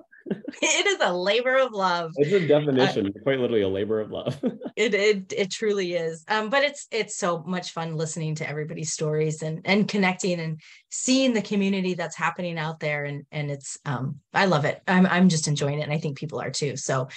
[0.62, 2.12] it is a labor of love.
[2.16, 4.38] It's a definition, uh, quite literally a labor of love.
[4.76, 6.24] it, it it truly is.
[6.28, 10.60] Um, but it's it's so much fun listening to everybody's stories and and connecting and
[10.90, 13.04] seeing the community that's happening out there.
[13.04, 14.82] And and it's um I love it.
[14.86, 16.76] I'm I'm just enjoying it, and I think people are too.
[16.76, 17.08] So,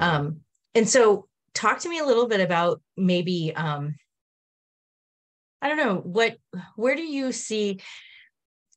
[0.00, 0.40] um,
[0.74, 3.94] and so talk to me a little bit about maybe um
[5.62, 6.36] I don't know what
[6.76, 7.80] where do you see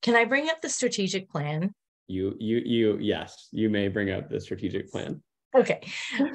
[0.02, 1.74] can I bring up the strategic plan?
[2.14, 5.22] You you you yes you may bring up the strategic plan.
[5.56, 5.82] Okay.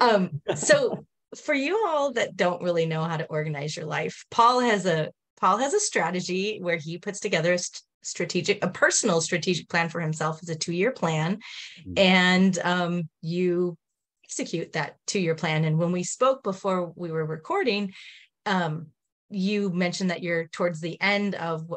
[0.01, 1.05] Um so
[1.43, 5.11] for you all that don't really know how to organize your life paul has a
[5.39, 9.89] paul has a strategy where he puts together a st- strategic a personal strategic plan
[9.89, 10.39] for himself.
[10.41, 11.35] As a two-year plan.
[11.35, 11.93] Mm-hmm.
[11.97, 13.77] and um you
[14.23, 15.65] execute that two-year plan.
[15.65, 17.93] And when we spoke before we were recording
[18.45, 18.87] um
[19.29, 21.71] you mentioned that you're towards the end of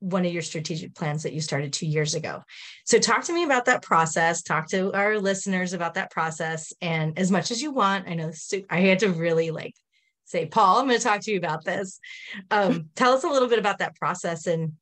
[0.00, 2.42] one of your strategic plans that you started two years ago.
[2.84, 4.42] So, talk to me about that process.
[4.42, 8.08] Talk to our listeners about that process, and as much as you want.
[8.08, 8.30] I know
[8.70, 9.74] I had to really like
[10.26, 12.00] say, Paul, I'm going to talk to you about this.
[12.50, 14.72] Um, tell us a little bit about that process and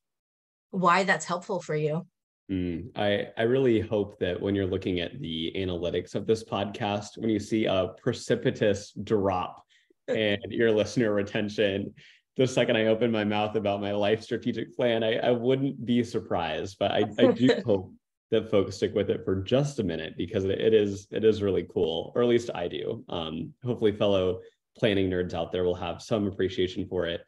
[0.71, 2.07] why that's helpful for you.
[2.51, 7.17] Mm, I I really hope that when you're looking at the analytics of this podcast,
[7.17, 9.65] when you see a precipitous drop
[10.09, 11.95] and your listener retention
[12.37, 16.03] the second I open my mouth about my life strategic plan, I, I wouldn't be
[16.03, 16.77] surprised.
[16.79, 17.93] But I, I do hope
[18.31, 21.43] that folks stick with it for just a minute because it, it is it is
[21.43, 23.05] really cool, or at least I do.
[23.09, 24.41] Um, hopefully, fellow
[24.77, 27.21] planning nerds out there will have some appreciation for it.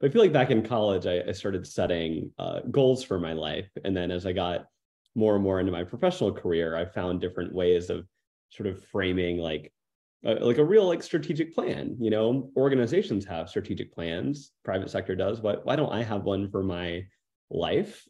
[0.00, 3.32] But I feel like back in college, I, I started setting uh, goals for my
[3.32, 4.66] life, and then as I got
[5.14, 8.06] more and more into my professional career, I found different ways of
[8.50, 9.72] sort of framing like
[10.24, 12.50] uh, like a real like strategic plan you know?
[12.56, 14.52] Organizations have strategic plans.
[14.64, 15.40] Private sector does.
[15.40, 17.04] Why, why don't i have one for my
[17.50, 18.06] life?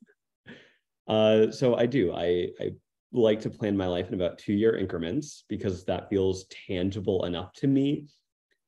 [1.09, 2.13] Uh, so i do.
[2.13, 2.71] I i
[3.13, 7.53] like to plan my life in about two year increments because that feels tangible enough
[7.53, 8.07] to me.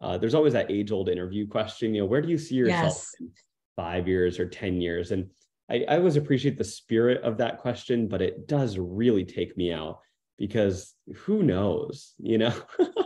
[0.01, 2.95] Uh, there's always that age old interview question you know where do you see yourself
[2.95, 3.15] yes.
[3.21, 3.31] in
[3.77, 5.13] five years or ten years?
[5.13, 5.31] And
[5.71, 9.73] I, I always appreciate the spirit of that question but it does really take me
[9.73, 10.01] out
[10.39, 12.55] because who knows you know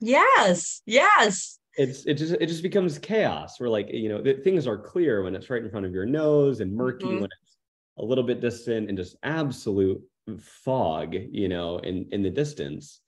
[0.00, 0.82] Yes.
[0.86, 1.58] Yes.
[1.76, 5.34] It's it just it just becomes chaos where like you know things are clear when
[5.36, 7.20] it's right in front of your nose and murky mm-hmm.
[7.20, 7.56] when it's
[7.98, 10.02] a little bit distant and just absolute
[10.38, 13.00] fog you know in in the distance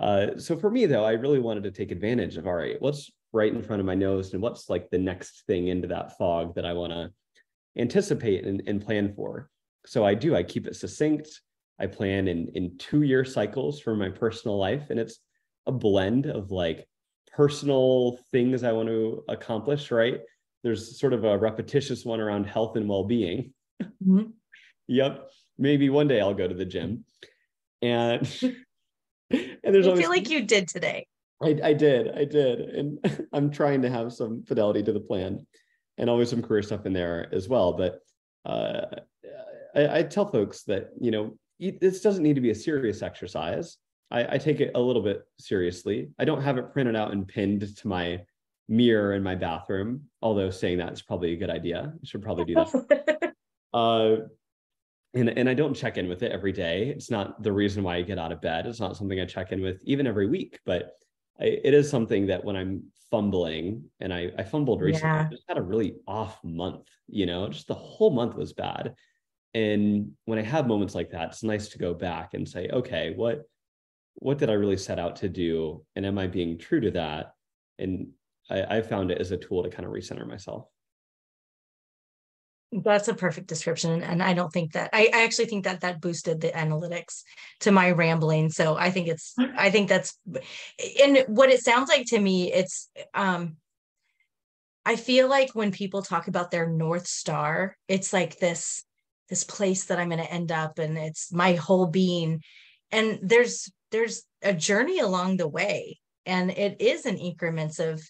[0.00, 3.10] uh, so for me though i really wanted to take advantage of all right what's
[3.32, 6.54] right in front of my nose and what's like the next thing into that fog
[6.54, 7.10] that i want to
[7.78, 9.50] anticipate and, and plan for
[9.86, 11.40] so i do i keep it succinct
[11.78, 15.20] i plan in in two year cycles for my personal life and it's
[15.68, 16.88] a blend of like
[17.36, 20.18] personal things I want to accomplish, right?
[20.64, 23.52] There's sort of a repetitious one around health and well-being.
[23.82, 24.30] Mm-hmm.
[24.88, 25.30] yep.
[25.56, 27.04] Maybe one day I'll go to the gym.
[27.80, 28.26] And
[29.30, 31.06] and there's I always, feel like you did today.
[31.42, 32.60] I, I did, I did.
[32.60, 35.46] And I'm trying to have some fidelity to the plan
[35.98, 37.74] and always some career stuff in there as well.
[37.74, 38.00] But
[38.44, 38.86] uh,
[39.76, 43.76] I, I tell folks that, you know, this doesn't need to be a serious exercise.
[44.10, 46.10] I, I take it a little bit seriously.
[46.18, 48.22] I don't have it printed out and pinned to my
[48.68, 51.92] mirror in my bathroom, although saying that is probably a good idea.
[51.94, 53.34] I should probably do that.
[53.74, 54.16] uh,
[55.14, 56.88] and, and I don't check in with it every day.
[56.88, 58.66] It's not the reason why I get out of bed.
[58.66, 60.92] It's not something I check in with even every week, but
[61.40, 65.26] I, it is something that when I'm fumbling and I, I fumbled recently, yeah.
[65.26, 68.94] I just had a really off month, you know, just the whole month was bad.
[69.54, 73.14] And when I have moments like that, it's nice to go back and say, okay,
[73.16, 73.44] what,
[74.20, 75.84] what did I really set out to do?
[75.96, 77.34] And am I being true to that?
[77.78, 78.08] And
[78.50, 80.66] I, I found it as a tool to kind of recenter myself.
[82.70, 84.02] That's a perfect description.
[84.02, 87.22] And I don't think that I, I actually think that that boosted the analytics
[87.60, 88.50] to my rambling.
[88.50, 90.18] So I think it's, I think that's,
[91.02, 93.56] and what it sounds like to me, it's, um,
[94.84, 98.84] I feel like when people talk about their North Star, it's like this,
[99.30, 102.42] this place that I'm going to end up and it's my whole being.
[102.90, 108.02] And there's there's a journey along the way and it is in increments of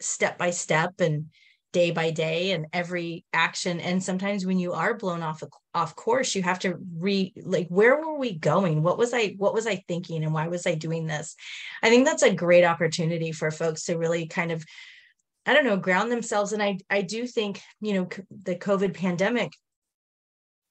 [0.00, 1.26] step by step and
[1.72, 3.78] day by day and every action.
[3.80, 5.42] And sometimes when you are blown off
[5.72, 8.82] off course you have to re like where were we going?
[8.82, 11.36] What was i what was i thinking and why was i doing this?
[11.82, 14.64] I think that's a great opportunity for folks to really kind of
[15.46, 16.52] i don't know ground themselves.
[16.52, 18.08] And i i do think you know
[18.44, 19.52] the covid pandemic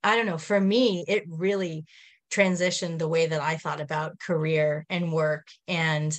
[0.04, 1.86] i don't know for me it really
[2.30, 5.48] transitioned the way that I thought about career and work.
[5.68, 6.18] And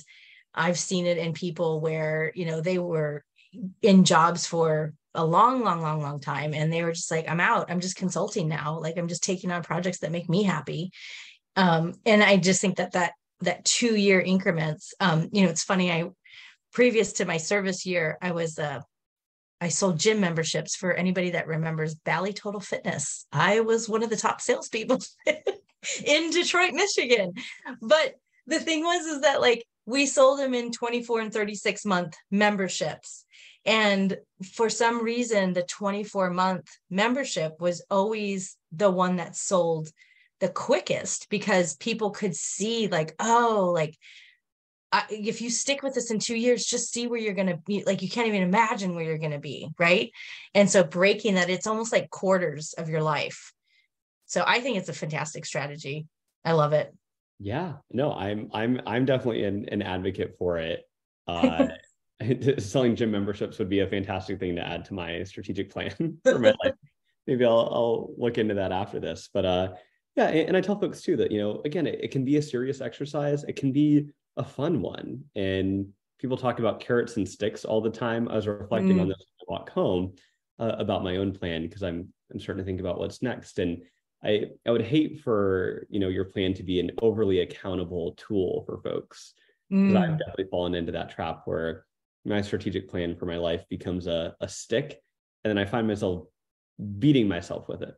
[0.53, 3.23] I've seen it in people where, you know, they were
[3.81, 6.53] in jobs for a long, long, long, long time.
[6.53, 7.69] And they were just like, I'm out.
[7.69, 8.79] I'm just consulting now.
[8.79, 10.91] Like I'm just taking on projects that make me happy.
[11.55, 15.63] Um, and I just think that that that two year increments, um, you know, it's
[15.63, 15.91] funny.
[15.91, 16.09] I
[16.71, 18.81] previous to my service year, I was uh
[19.59, 23.27] I sold gym memberships for anybody that remembers Bally Total Fitness.
[23.31, 24.99] I was one of the top salespeople
[26.05, 27.33] in Detroit, Michigan.
[27.81, 28.15] But
[28.47, 33.25] the thing was, is that like we sold them in 24 and 36 month memberships.
[33.65, 34.17] And
[34.53, 39.91] for some reason, the 24 month membership was always the one that sold
[40.39, 43.95] the quickest because people could see, like, oh, like,
[44.91, 47.57] I, if you stick with this in two years, just see where you're going to
[47.57, 47.83] be.
[47.85, 49.69] Like, you can't even imagine where you're going to be.
[49.77, 50.11] Right.
[50.55, 53.53] And so, breaking that, it's almost like quarters of your life
[54.31, 56.07] so I think it's a fantastic strategy.
[56.45, 56.95] I love it.
[57.37, 60.83] Yeah, no, I'm I'm I'm definitely an, an advocate for it.
[61.27, 61.67] Uh,
[62.57, 66.39] selling gym memberships would be a fantastic thing to add to my strategic plan for
[66.39, 66.73] my life.
[67.27, 69.29] Maybe I'll I'll look into that after this.
[69.31, 69.73] But uh,
[70.17, 72.37] yeah, and, and I tell folks too that you know again it, it can be
[72.37, 73.43] a serious exercise.
[73.43, 75.87] It can be a fun one, and
[76.19, 78.27] people talk about carrots and sticks all the time.
[78.27, 79.01] I was reflecting mm.
[79.01, 80.15] on this walk home
[80.59, 83.83] uh, about my own plan because I'm I'm starting to think about what's next and
[84.23, 88.63] I, I would hate for you know your plan to be an overly accountable tool
[88.65, 89.33] for folks
[89.69, 89.97] because mm.
[89.97, 91.85] I've definitely fallen into that trap where
[92.25, 95.01] my strategic plan for my life becomes a, a stick
[95.43, 96.25] and then i find myself
[96.99, 97.95] beating myself with it.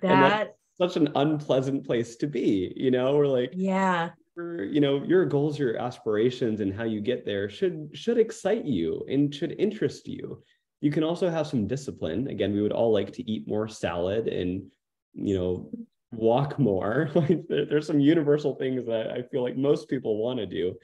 [0.01, 4.11] That that's such an unpleasant place to be you know we're like yeah.
[4.37, 9.05] you know your goals your aspirations and how you get there should should excite you
[9.09, 10.41] and should interest you
[10.81, 12.27] you can also have some discipline.
[12.27, 14.71] Again we would all like to eat more salad and
[15.13, 15.69] you know
[16.11, 17.09] walk more.
[17.15, 20.75] Like there, there's some universal things that i feel like most people want to do.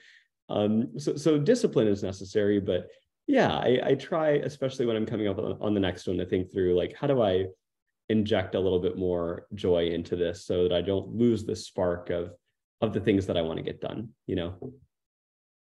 [0.49, 2.89] Um so, so discipline is necessary but
[3.27, 6.25] yeah I, I try especially when i'm coming up on, on the next one to
[6.27, 7.45] think through like how do i
[8.09, 12.11] inject a little bit more joy into this so that i don't lose the spark
[12.11, 12.29] of
[12.81, 14.73] of the things that I want to get done, you know.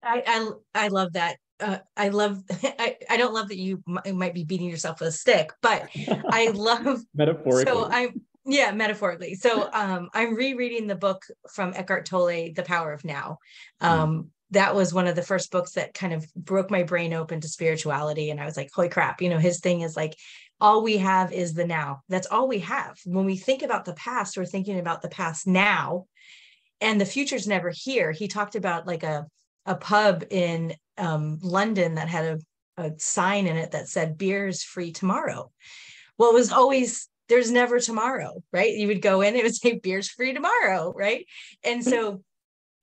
[0.04, 1.38] I I, I love that.
[1.60, 5.10] Uh, I love I, I don't love that you m- might be beating yourself with
[5.10, 5.90] a stick, but
[6.30, 7.72] I love metaphorically.
[7.72, 9.36] So I'm yeah, metaphorically.
[9.36, 13.38] So um I'm rereading the book from Eckhart Tolle, The Power of Now.
[13.80, 13.88] Hmm.
[13.88, 14.28] Um mm.
[14.52, 17.48] that was one of the first books that kind of broke my brain open to
[17.48, 20.16] spirituality and I was like, "Holy crap, you know, his thing is like
[20.60, 22.02] all we have is the now.
[22.08, 23.00] That's all we have.
[23.06, 26.06] When we think about the past, we're thinking about the past now
[26.80, 28.12] and the future's never here.
[28.12, 29.28] He talked about like a
[29.66, 32.40] a pub in um, London that had
[32.78, 35.52] a, a sign in it that said beers free tomorrow.
[36.18, 38.74] Well, it was always there's never tomorrow, right?
[38.74, 41.26] You would go in, it would say beers free tomorrow, right?
[41.64, 42.24] And so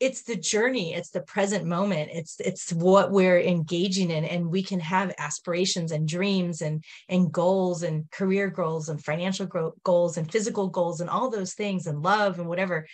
[0.01, 4.63] it's the journey, it's the present moment, it's it's what we're engaging in, and we
[4.63, 10.31] can have aspirations and dreams and and goals and career goals and financial goals and
[10.31, 12.87] physical goals and all those things and love and whatever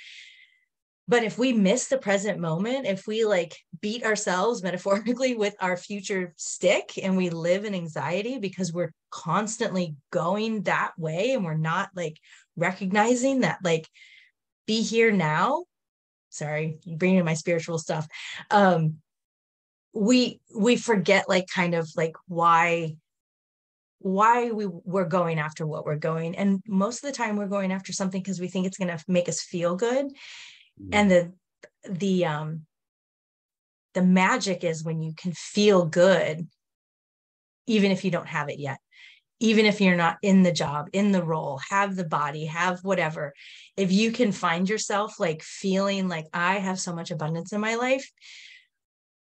[1.07, 5.77] but if we miss the present moment if we like beat ourselves metaphorically with our
[5.77, 11.57] future stick and we live in anxiety because we're constantly going that way and we're
[11.57, 12.19] not like
[12.57, 13.89] recognizing that like
[14.67, 15.65] be here now
[16.31, 18.07] sorry bringing in my spiritual stuff
[18.51, 18.97] um
[19.93, 22.97] we we forget like kind of like why
[24.05, 26.37] why we we're going after what we're going.
[26.37, 29.03] And most of the time we're going after something because we think it's going to
[29.09, 30.13] make us feel good
[30.93, 31.33] and the
[31.89, 32.67] the um
[33.95, 36.47] the magic is when you can feel good
[37.67, 38.79] even if you don't have it yet.
[39.41, 43.33] Even if you're not in the job in the role have the body have whatever.
[43.77, 47.75] If you can find yourself like feeling like i have so much abundance in my
[47.75, 48.09] life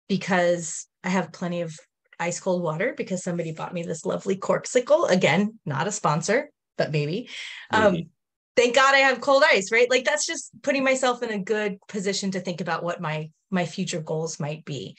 [0.09, 1.79] because i have plenty of
[2.21, 6.93] ice cold water because somebody bought me this lovely Corkcicle again not a sponsor but
[6.93, 7.29] maybe,
[7.73, 8.03] maybe.
[8.03, 8.11] um
[8.57, 9.91] thank god i have cold ice right?
[9.91, 13.67] Like that's just putting myself in a good position to think about what my my
[13.67, 14.97] future goals might be.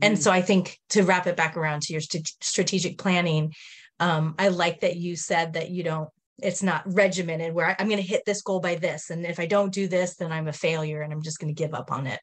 [0.00, 0.20] And mm.
[0.20, 3.52] so i think to wrap it back around to your st- strategic planning
[4.00, 6.08] um, i like that you said that you don't
[6.42, 9.40] it's not regimented where I, i'm going to hit this goal by this and if
[9.40, 11.90] i don't do this then i'm a failure and i'm just going to give up
[11.90, 12.20] on it.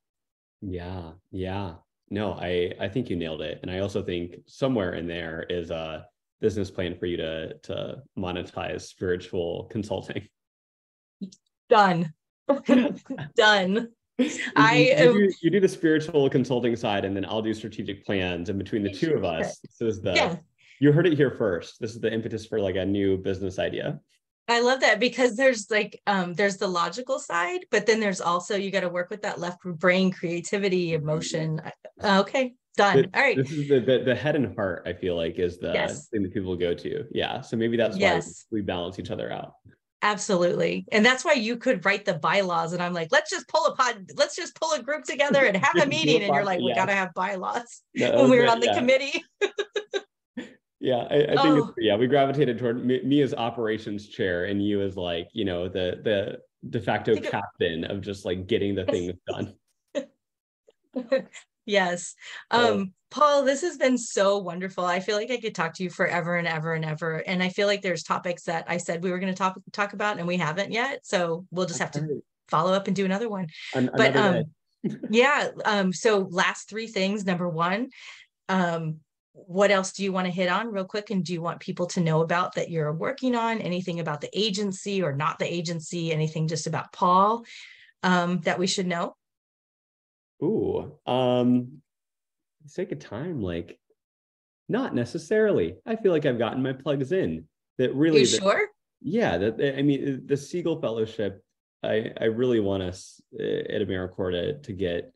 [0.61, 1.75] Yeah yeah.
[2.09, 3.59] No i i think you nailed it.
[3.63, 6.05] And i also think somewhere in there is a
[6.41, 10.27] business plan for you to to monetize spiritual consulting
[11.73, 12.13] done.
[13.35, 13.89] Done.
[14.55, 18.49] I you, do, you, do, the spiritual consulting side and then i'll do strategic plans
[18.49, 19.59] and between the two of us.
[19.59, 20.35] This is the yeah.
[20.79, 21.79] you heard it here first.
[21.79, 23.99] This is the impetus for like a new business idea.
[24.47, 28.55] I love that because there's like um there's the logical side but then there's also
[28.55, 31.59] you got to work with that left brain creativity emotion.
[32.03, 32.53] Uh, okay.
[32.75, 32.97] Done.
[32.97, 33.37] The, all right.
[33.37, 36.07] this is the, the, the head and heart i feel like is the yes.
[36.09, 37.05] thing that people go to.
[37.11, 37.41] Yeah.
[37.41, 38.45] So maybe that's yes.
[38.49, 39.53] why we balance each other out
[40.03, 40.85] Absolutely.
[40.91, 42.73] And that's why you could write the bylaws.
[42.73, 45.55] And I'm like, let's just pull a pod, let's just pull a group together and
[45.55, 46.21] have a meeting.
[46.21, 46.75] And you're like, we yeah.
[46.75, 48.77] got to have bylaws no, when we were on the yeah.
[48.77, 49.23] committee.
[50.81, 51.73] yeah, I, I think oh.
[51.77, 55.69] yeah, we gravitated toward me, me, as operations chair and you as like, you know,
[55.69, 56.39] the the
[56.69, 59.55] de facto captain of, of just like getting the things done.
[61.65, 62.15] Yes.
[62.51, 64.83] Um, Paul, this has been so wonderful.
[64.83, 67.17] I feel like I could talk to you forever and ever and ever.
[67.17, 69.93] And I feel like there's topics that I said we were going to talk talk
[69.93, 71.05] about and we haven't yet.
[71.05, 73.47] So we'll just have to follow up and do another one.
[73.75, 74.45] An- but um,
[75.09, 75.49] yeah.
[75.63, 77.23] Um, so last three things.
[77.23, 77.89] Number one,
[78.49, 78.99] um,
[79.33, 81.11] what else do you want to hit on real quick?
[81.11, 83.61] And do you want people to know about that you're working on?
[83.61, 86.11] Anything about the agency or not the agency?
[86.11, 87.43] Anything just about Paul
[88.01, 89.15] um, that we should know?
[90.43, 91.81] Ooh, um,
[92.65, 93.79] sake of time, like
[94.67, 95.75] not necessarily.
[95.85, 97.45] I feel like I've gotten my plugs in.
[97.77, 98.67] That really, you sure?
[99.01, 101.43] Yeah, that I mean, the Segal Fellowship.
[101.83, 105.13] I I really want us uh, at AmeriCorps to to get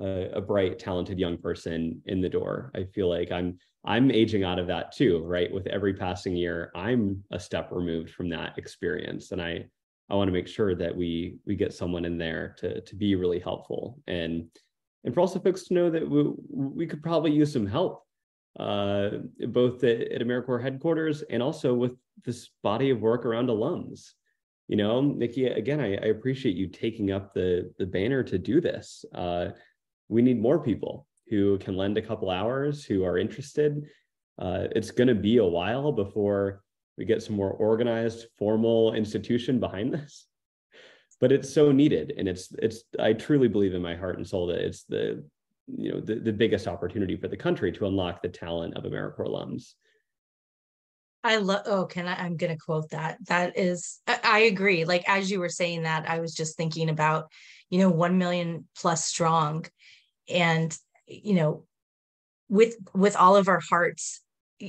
[0.00, 2.70] a, a bright, talented young person in the door.
[2.74, 5.52] I feel like I'm I'm aging out of that too, right?
[5.52, 9.66] With every passing year, I'm a step removed from that experience, and I
[10.10, 13.14] I want to make sure that we we get someone in there to to be
[13.14, 14.48] really helpful and
[15.04, 18.04] and for also folks to know that we, we could probably use some help,
[18.58, 19.10] uh,
[19.48, 21.92] both at, at AmeriCorps headquarters and also with
[22.24, 24.12] this body of work around alums.
[24.66, 28.60] You know, Nikki, again, I, I appreciate you taking up the, the banner to do
[28.60, 29.04] this.
[29.14, 29.50] Uh,
[30.08, 33.84] we need more people who can lend a couple hours, who are interested.
[34.38, 36.62] Uh, it's going to be a while before
[36.96, 40.26] we get some more organized, formal institution behind this
[41.20, 44.46] but it's so needed and it's it's i truly believe in my heart and soul
[44.46, 45.24] that it's the
[45.66, 49.26] you know the, the biggest opportunity for the country to unlock the talent of americorps
[49.26, 49.74] alums.
[51.24, 53.18] I love oh can i i'm gonna quote that.
[53.26, 54.84] That is I, I agree.
[54.84, 57.30] Like as you were saying that i was just thinking about
[57.70, 59.66] you know 1 million plus strong
[60.28, 61.64] and you know
[62.48, 64.20] with with all of our hearts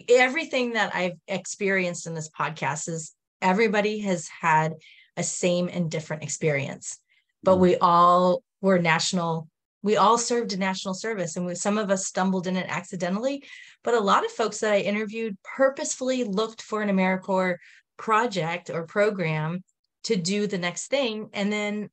[0.10, 4.74] everything that i've experienced in this podcast is everybody has had
[5.20, 6.98] a same and different experience.
[7.44, 7.60] But mm.
[7.60, 9.48] we all were national
[9.82, 13.46] we all served a national service and we, some of us stumbled in it accidentally.
[13.82, 17.58] But a lot of folks that i interviewed purposefully looked for an americorps
[17.98, 19.64] project or program
[20.04, 21.30] to do the next thing.
[21.34, 21.90] And then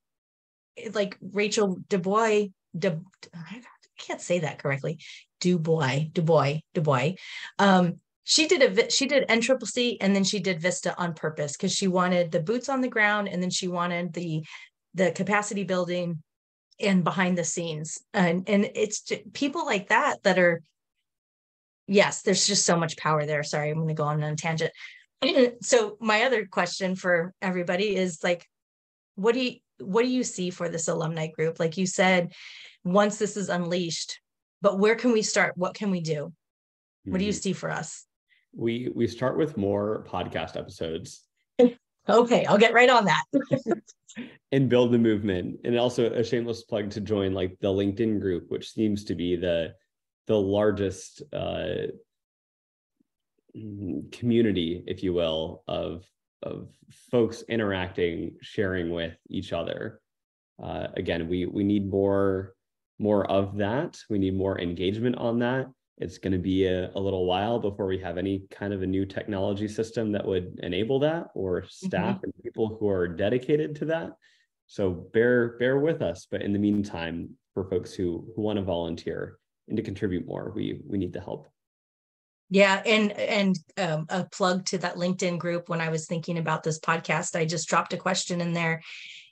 [0.93, 3.01] like rachel dubois de,
[3.35, 3.61] i
[3.99, 4.99] can't say that correctly.
[5.41, 7.13] Dubois dubois dubois
[7.59, 11.73] um, she did a she did NCCC and then she did VISTA on purpose because
[11.73, 14.45] she wanted the boots on the ground and then she wanted the
[14.95, 16.23] the capacity building
[16.81, 17.99] and behind the scenes.
[18.13, 20.61] And and it's people like that that are
[21.87, 23.45] yes there's just so much power there.
[23.45, 24.73] Sorry i'm going to go on a tangent.
[25.63, 28.45] So my other question for everybody is like
[29.15, 31.61] what do you what do you see for this alumni group?
[31.61, 32.33] Like you said
[32.83, 34.19] once this is unleashed
[34.63, 35.57] but where can we start?
[35.57, 36.33] What can we do?
[37.05, 37.39] What do you mm-hmm.
[37.39, 38.06] see for us
[38.57, 41.23] we we start with more podcast episodes.
[42.09, 43.25] Okay i'll get right on that.
[44.53, 45.61] And build the movement.
[45.65, 49.37] And also a shameless plug to join like the linkedin group which seems to be
[49.37, 49.75] the
[50.27, 51.89] the largest uh,
[54.13, 56.07] community if you will of
[56.43, 56.71] of
[57.11, 60.01] folks interacting sharing with each other.
[60.63, 62.55] Uh, again we we need more
[62.99, 63.99] more of that.
[64.09, 65.67] We need more engagement on that
[65.99, 68.87] it's going to be a, a, little while before we have any kind of a
[68.87, 72.25] new technology system that would enable that or staff mm-hmm.
[72.25, 74.13] and people who are dedicated to that.
[74.67, 78.65] So bear bear with us but in the meantime for folks who who want to
[78.65, 79.39] volunteer
[79.69, 81.49] and to contribute more we we need the help.
[82.51, 85.69] Yeah and and um, a plug to that linkedin group.
[85.69, 88.83] When i was thinking about this podcast i just dropped a question in there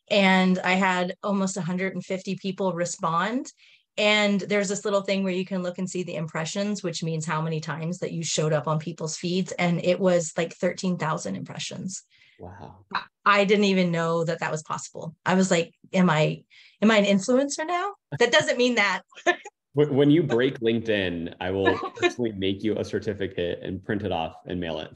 [0.09, 3.53] and i had almost 150 people respond
[3.97, 7.25] and there's this little thing where you can look and see the impressions, which means
[7.25, 9.53] how many times that you showed up on people's feeds.
[9.53, 12.03] And it was like 13,000 impressions.
[12.41, 12.79] Wow.
[13.25, 15.15] I didn't even know that that was possible.
[15.25, 16.43] I was like, am I,
[16.83, 17.95] am I an influencer now?
[18.19, 19.03] That doesn't mean that.
[19.75, 24.35] when you break LinkedIn, I will personally make you a certificate and print it off
[24.47, 24.91] and mail it.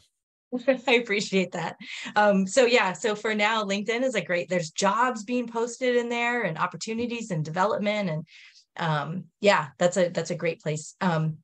[0.88, 1.76] I appreciate that.
[2.16, 4.48] Um, so yeah, so for now, LinkedIn is a great.
[4.48, 8.26] There's jobs being posted in there, and opportunities and development, and
[8.76, 10.94] um, yeah, that's a that's a great place.
[11.00, 11.38] Um,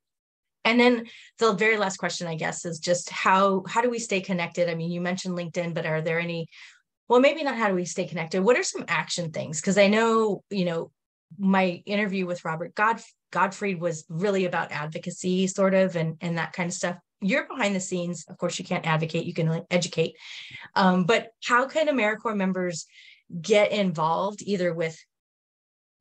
[0.65, 1.07] and then
[1.39, 4.69] the very last question, I guess, is just how how do we stay connected?
[4.69, 6.49] I mean, you mentioned LinkedIn, but are there any?
[7.09, 7.57] Well, maybe not.
[7.57, 8.43] How do we stay connected?
[8.43, 9.61] What are some action things?
[9.61, 10.91] Because I know you know
[11.39, 13.01] my interview with Robert God
[13.31, 16.97] Gottfried was really about advocacy, sort of, and and that kind of stuff.
[17.21, 18.25] You're behind the scenes.
[18.29, 19.27] Of course, you can't advocate.
[19.27, 20.17] You can educate.
[20.75, 22.87] Um, but how can AmeriCorps members
[23.41, 24.99] get involved either with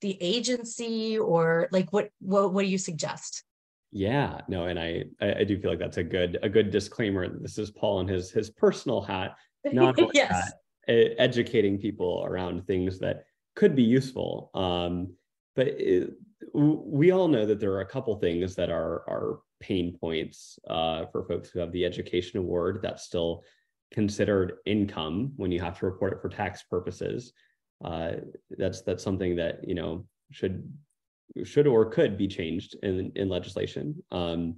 [0.04, 3.44] the agency or like what what, what do you suggest?
[3.92, 7.28] Yeah no and I, I do feel like that's a good a good disclaimer.
[7.28, 9.36] This is paul in his his personal hat
[9.74, 10.52] not yes.
[10.88, 13.24] hat, educating people around things that
[13.56, 15.14] could be useful um
[15.56, 16.12] but it,
[16.54, 21.06] we all know that there are a couple things that are are pain points uh,
[21.06, 23.44] for folks who have the education award that's still
[23.94, 27.32] considered income when you have to report it for tax purposes
[27.84, 28.14] uh,
[28.52, 30.72] that's that's something that you know should
[31.44, 34.02] should or could be changed in in legislation.
[34.12, 34.56] Um,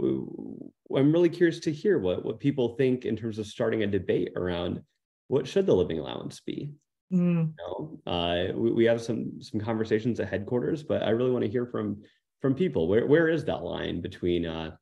[0.00, 4.32] I'm really curious to hear what what people think in terms of starting a debate
[4.36, 4.82] around
[5.28, 6.72] what should the living allowance be.
[7.12, 7.52] Mm.
[7.52, 11.44] You know, uh, we, we have some some conversations at headquarters, but I really want
[11.44, 12.02] to hear from
[12.40, 12.88] from people.
[12.88, 14.72] Where where is that line between uh,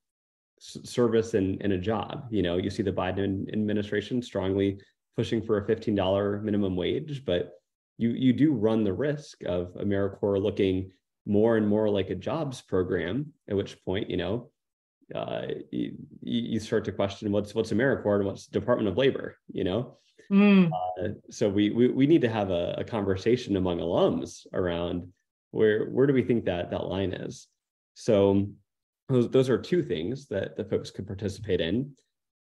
[0.59, 2.27] service and, and a job?
[2.31, 4.79] You know, you see the Biden administration strongly
[5.17, 7.53] pushing for a $15 minimum wage, but
[7.99, 10.93] you you do run the risk of AmeriCorps looking
[11.25, 13.33] more and more like a jobs program.
[13.49, 14.51] At which point, you know,
[15.15, 19.37] uh, you, you start to question what's what's AmeriCorps and what's Department of Labor.
[19.53, 19.99] You know,
[20.31, 20.71] mm.
[21.01, 25.13] uh, so we, we we need to have a, a conversation among alums around
[25.53, 27.49] Where where do we think that that line is?
[27.95, 28.49] So
[29.09, 31.93] those, those are two things that the folks could participate in.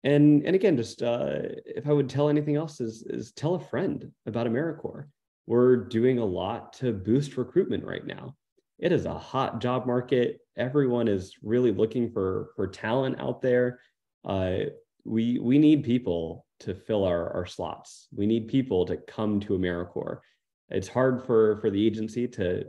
[0.03, 3.59] And and again, just uh, if I would tell anything else is is tell a
[3.59, 5.07] friend about AmeriCorps.
[5.49, 8.35] We're doing a lot to boost recruitment right now.
[8.77, 10.41] It is a hot job market.
[10.55, 13.79] Everyone is really looking for for talent out there.
[14.23, 14.57] Uh,
[15.05, 18.07] we we need people to fill our, our slots.
[18.15, 20.19] We need people to come to AmeriCorps.
[20.69, 22.65] It's hard for for the agency to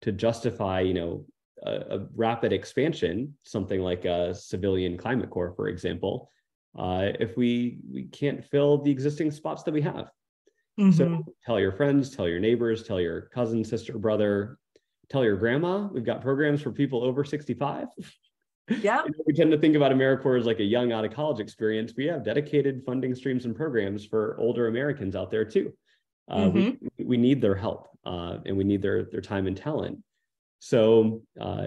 [0.00, 1.26] to justify, you know,
[1.62, 6.30] a, a rapid expansion, something like a civilian climate corps, for example,
[6.78, 10.08] uh, if we we can't fill the existing spots that we have.
[10.78, 10.92] Mm-hmm.
[10.92, 14.58] So tell your friends, tell your neighbors, tell your cousin, sister, brother,
[15.08, 15.88] tell your grandma.
[15.92, 17.88] We've got programs for people over 65.
[18.80, 19.02] Yeah.
[19.26, 21.92] we tend to think about AmeriCorps as like a young out of college experience.
[21.98, 25.74] We have dedicated funding streams and programs for older Americans out there too.
[26.30, 26.86] Uh, mm-hmm.
[26.96, 29.98] we, we need their help uh, and we need their, their time and talent.
[30.60, 31.66] So uh,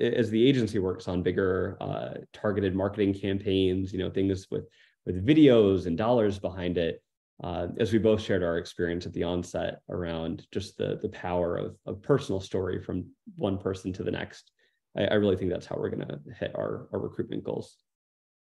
[0.00, 4.64] as the agency works on bigger uh, targeted marketing campaigns, you know, things with
[5.04, 7.00] with videos and dollars behind it,
[7.42, 11.56] uh, as we both shared our experience at the onset around just the the power
[11.56, 13.06] of a personal story from
[13.36, 14.50] one person to the next,
[14.96, 17.76] I, I really think that's how we're going to hit our our recruitment goals.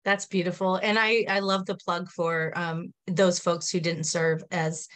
[0.04, 4.42] That's beautiful, and I I love the plug for um, those folks who didn't serve
[4.50, 4.88] as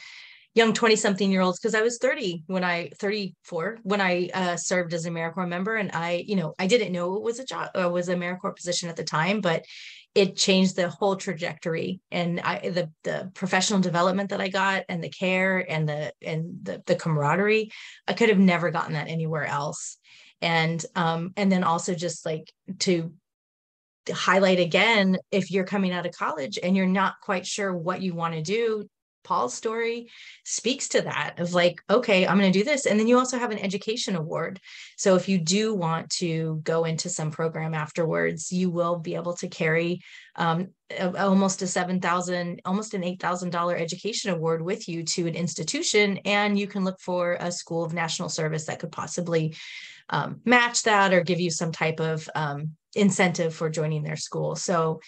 [0.55, 4.57] young 20 something year olds because I was 30 when I 34 when I uh,
[4.57, 7.45] served as an AmeriCorps member and I you know I didn't know it was a
[7.45, 9.65] job uh, was a AmeriCorps position at the time but
[10.15, 15.03] it changed the whole trajectory and I the the professional development that I got and
[15.03, 17.71] the care and the and the the camaraderie
[18.07, 19.99] I could have never gotten that anywhere else.
[20.41, 23.13] And um and then also just like to
[24.11, 28.15] highlight again if you're coming out of college and you're not quite sure what you
[28.15, 28.89] want to do
[29.25, 30.11] Paul's story
[30.45, 32.87] speaks to that of like, okay, I'm going to do this.
[32.87, 34.61] And then you also have an education award.
[34.97, 39.35] So if you do want to go into some program afterwards, you will be able
[39.39, 40.01] to carry
[40.37, 40.69] um,
[41.19, 46.19] almost a 7,000, almost an $8,000 education award with you to an institution.
[46.25, 49.57] And you can look for a school of national service that could possibly
[50.11, 54.55] um, match that or give you some type of um, incentive for joining their school.
[54.57, 55.01] So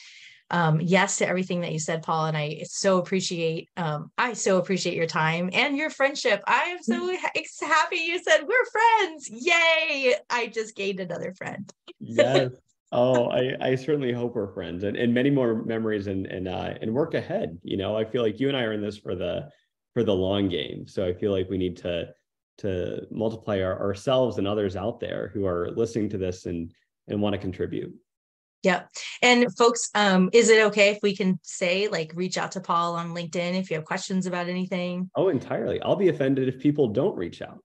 [0.51, 2.27] um, yes to everything that you said, Paul.
[2.27, 6.43] And I so appreciate, um, I so appreciate your time and your friendship.
[6.47, 7.17] I am so
[7.63, 9.29] happy you said we're friends.
[9.31, 10.15] Yay.
[10.31, 11.73] I just gained another friend.
[12.01, 12.53] yes.
[12.93, 16.75] Oh, I, I certainly hope we're friends and, and many more memories and, and, uh,
[16.81, 17.59] and work ahead.
[17.65, 19.51] You know, I feel like you and I are in this for the,
[19.93, 20.87] for the long game.
[20.87, 22.11] So I feel like we need to,
[22.59, 26.73] to multiply our, ourselves and others out there who are listening to this and,
[27.09, 27.93] and want to contribute.
[28.67, 28.91] Yep.
[29.23, 32.97] And folks, um, is it okay if we can say like reach out to Paul
[32.97, 35.09] on LinkedIn if you have questions about anything?
[35.15, 35.81] Oh, entirely.
[35.83, 37.61] I'll be offended if people don't reach out.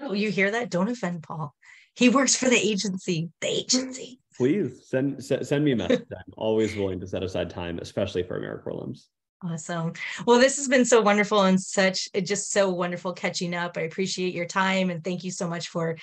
[0.00, 0.70] Oh, you hear that?
[0.70, 1.54] Don't offend Paul.
[1.94, 3.28] He works for the agency.
[3.42, 4.18] The agency.
[4.34, 6.04] Please send send me a message.
[6.10, 9.00] I'm always willing to set aside time, especially for AmeriCorps alums.
[9.44, 9.92] Awesome.
[10.26, 13.76] Well, this has been so wonderful and such just so wonderful catching up.
[13.76, 15.98] I appreciate your time and thank you so much for,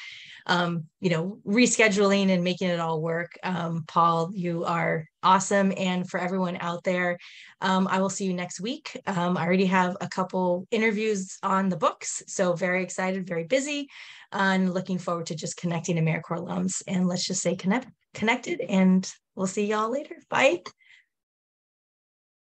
[0.46, 3.32] um, you know, rescheduling and making it all work.
[3.42, 5.74] Um, Paul, you are awesome.
[5.76, 7.18] And for everyone out there,
[7.60, 9.02] um, I will see you next week.
[9.08, 13.90] Um, I already have a couple interviews on the books, so very excited, very busy,
[14.32, 16.84] and looking forward to just connecting AmeriCorps alums.
[16.88, 20.18] And let's just say connect, connected, and we'll see y'all later.
[20.30, 20.62] Bye.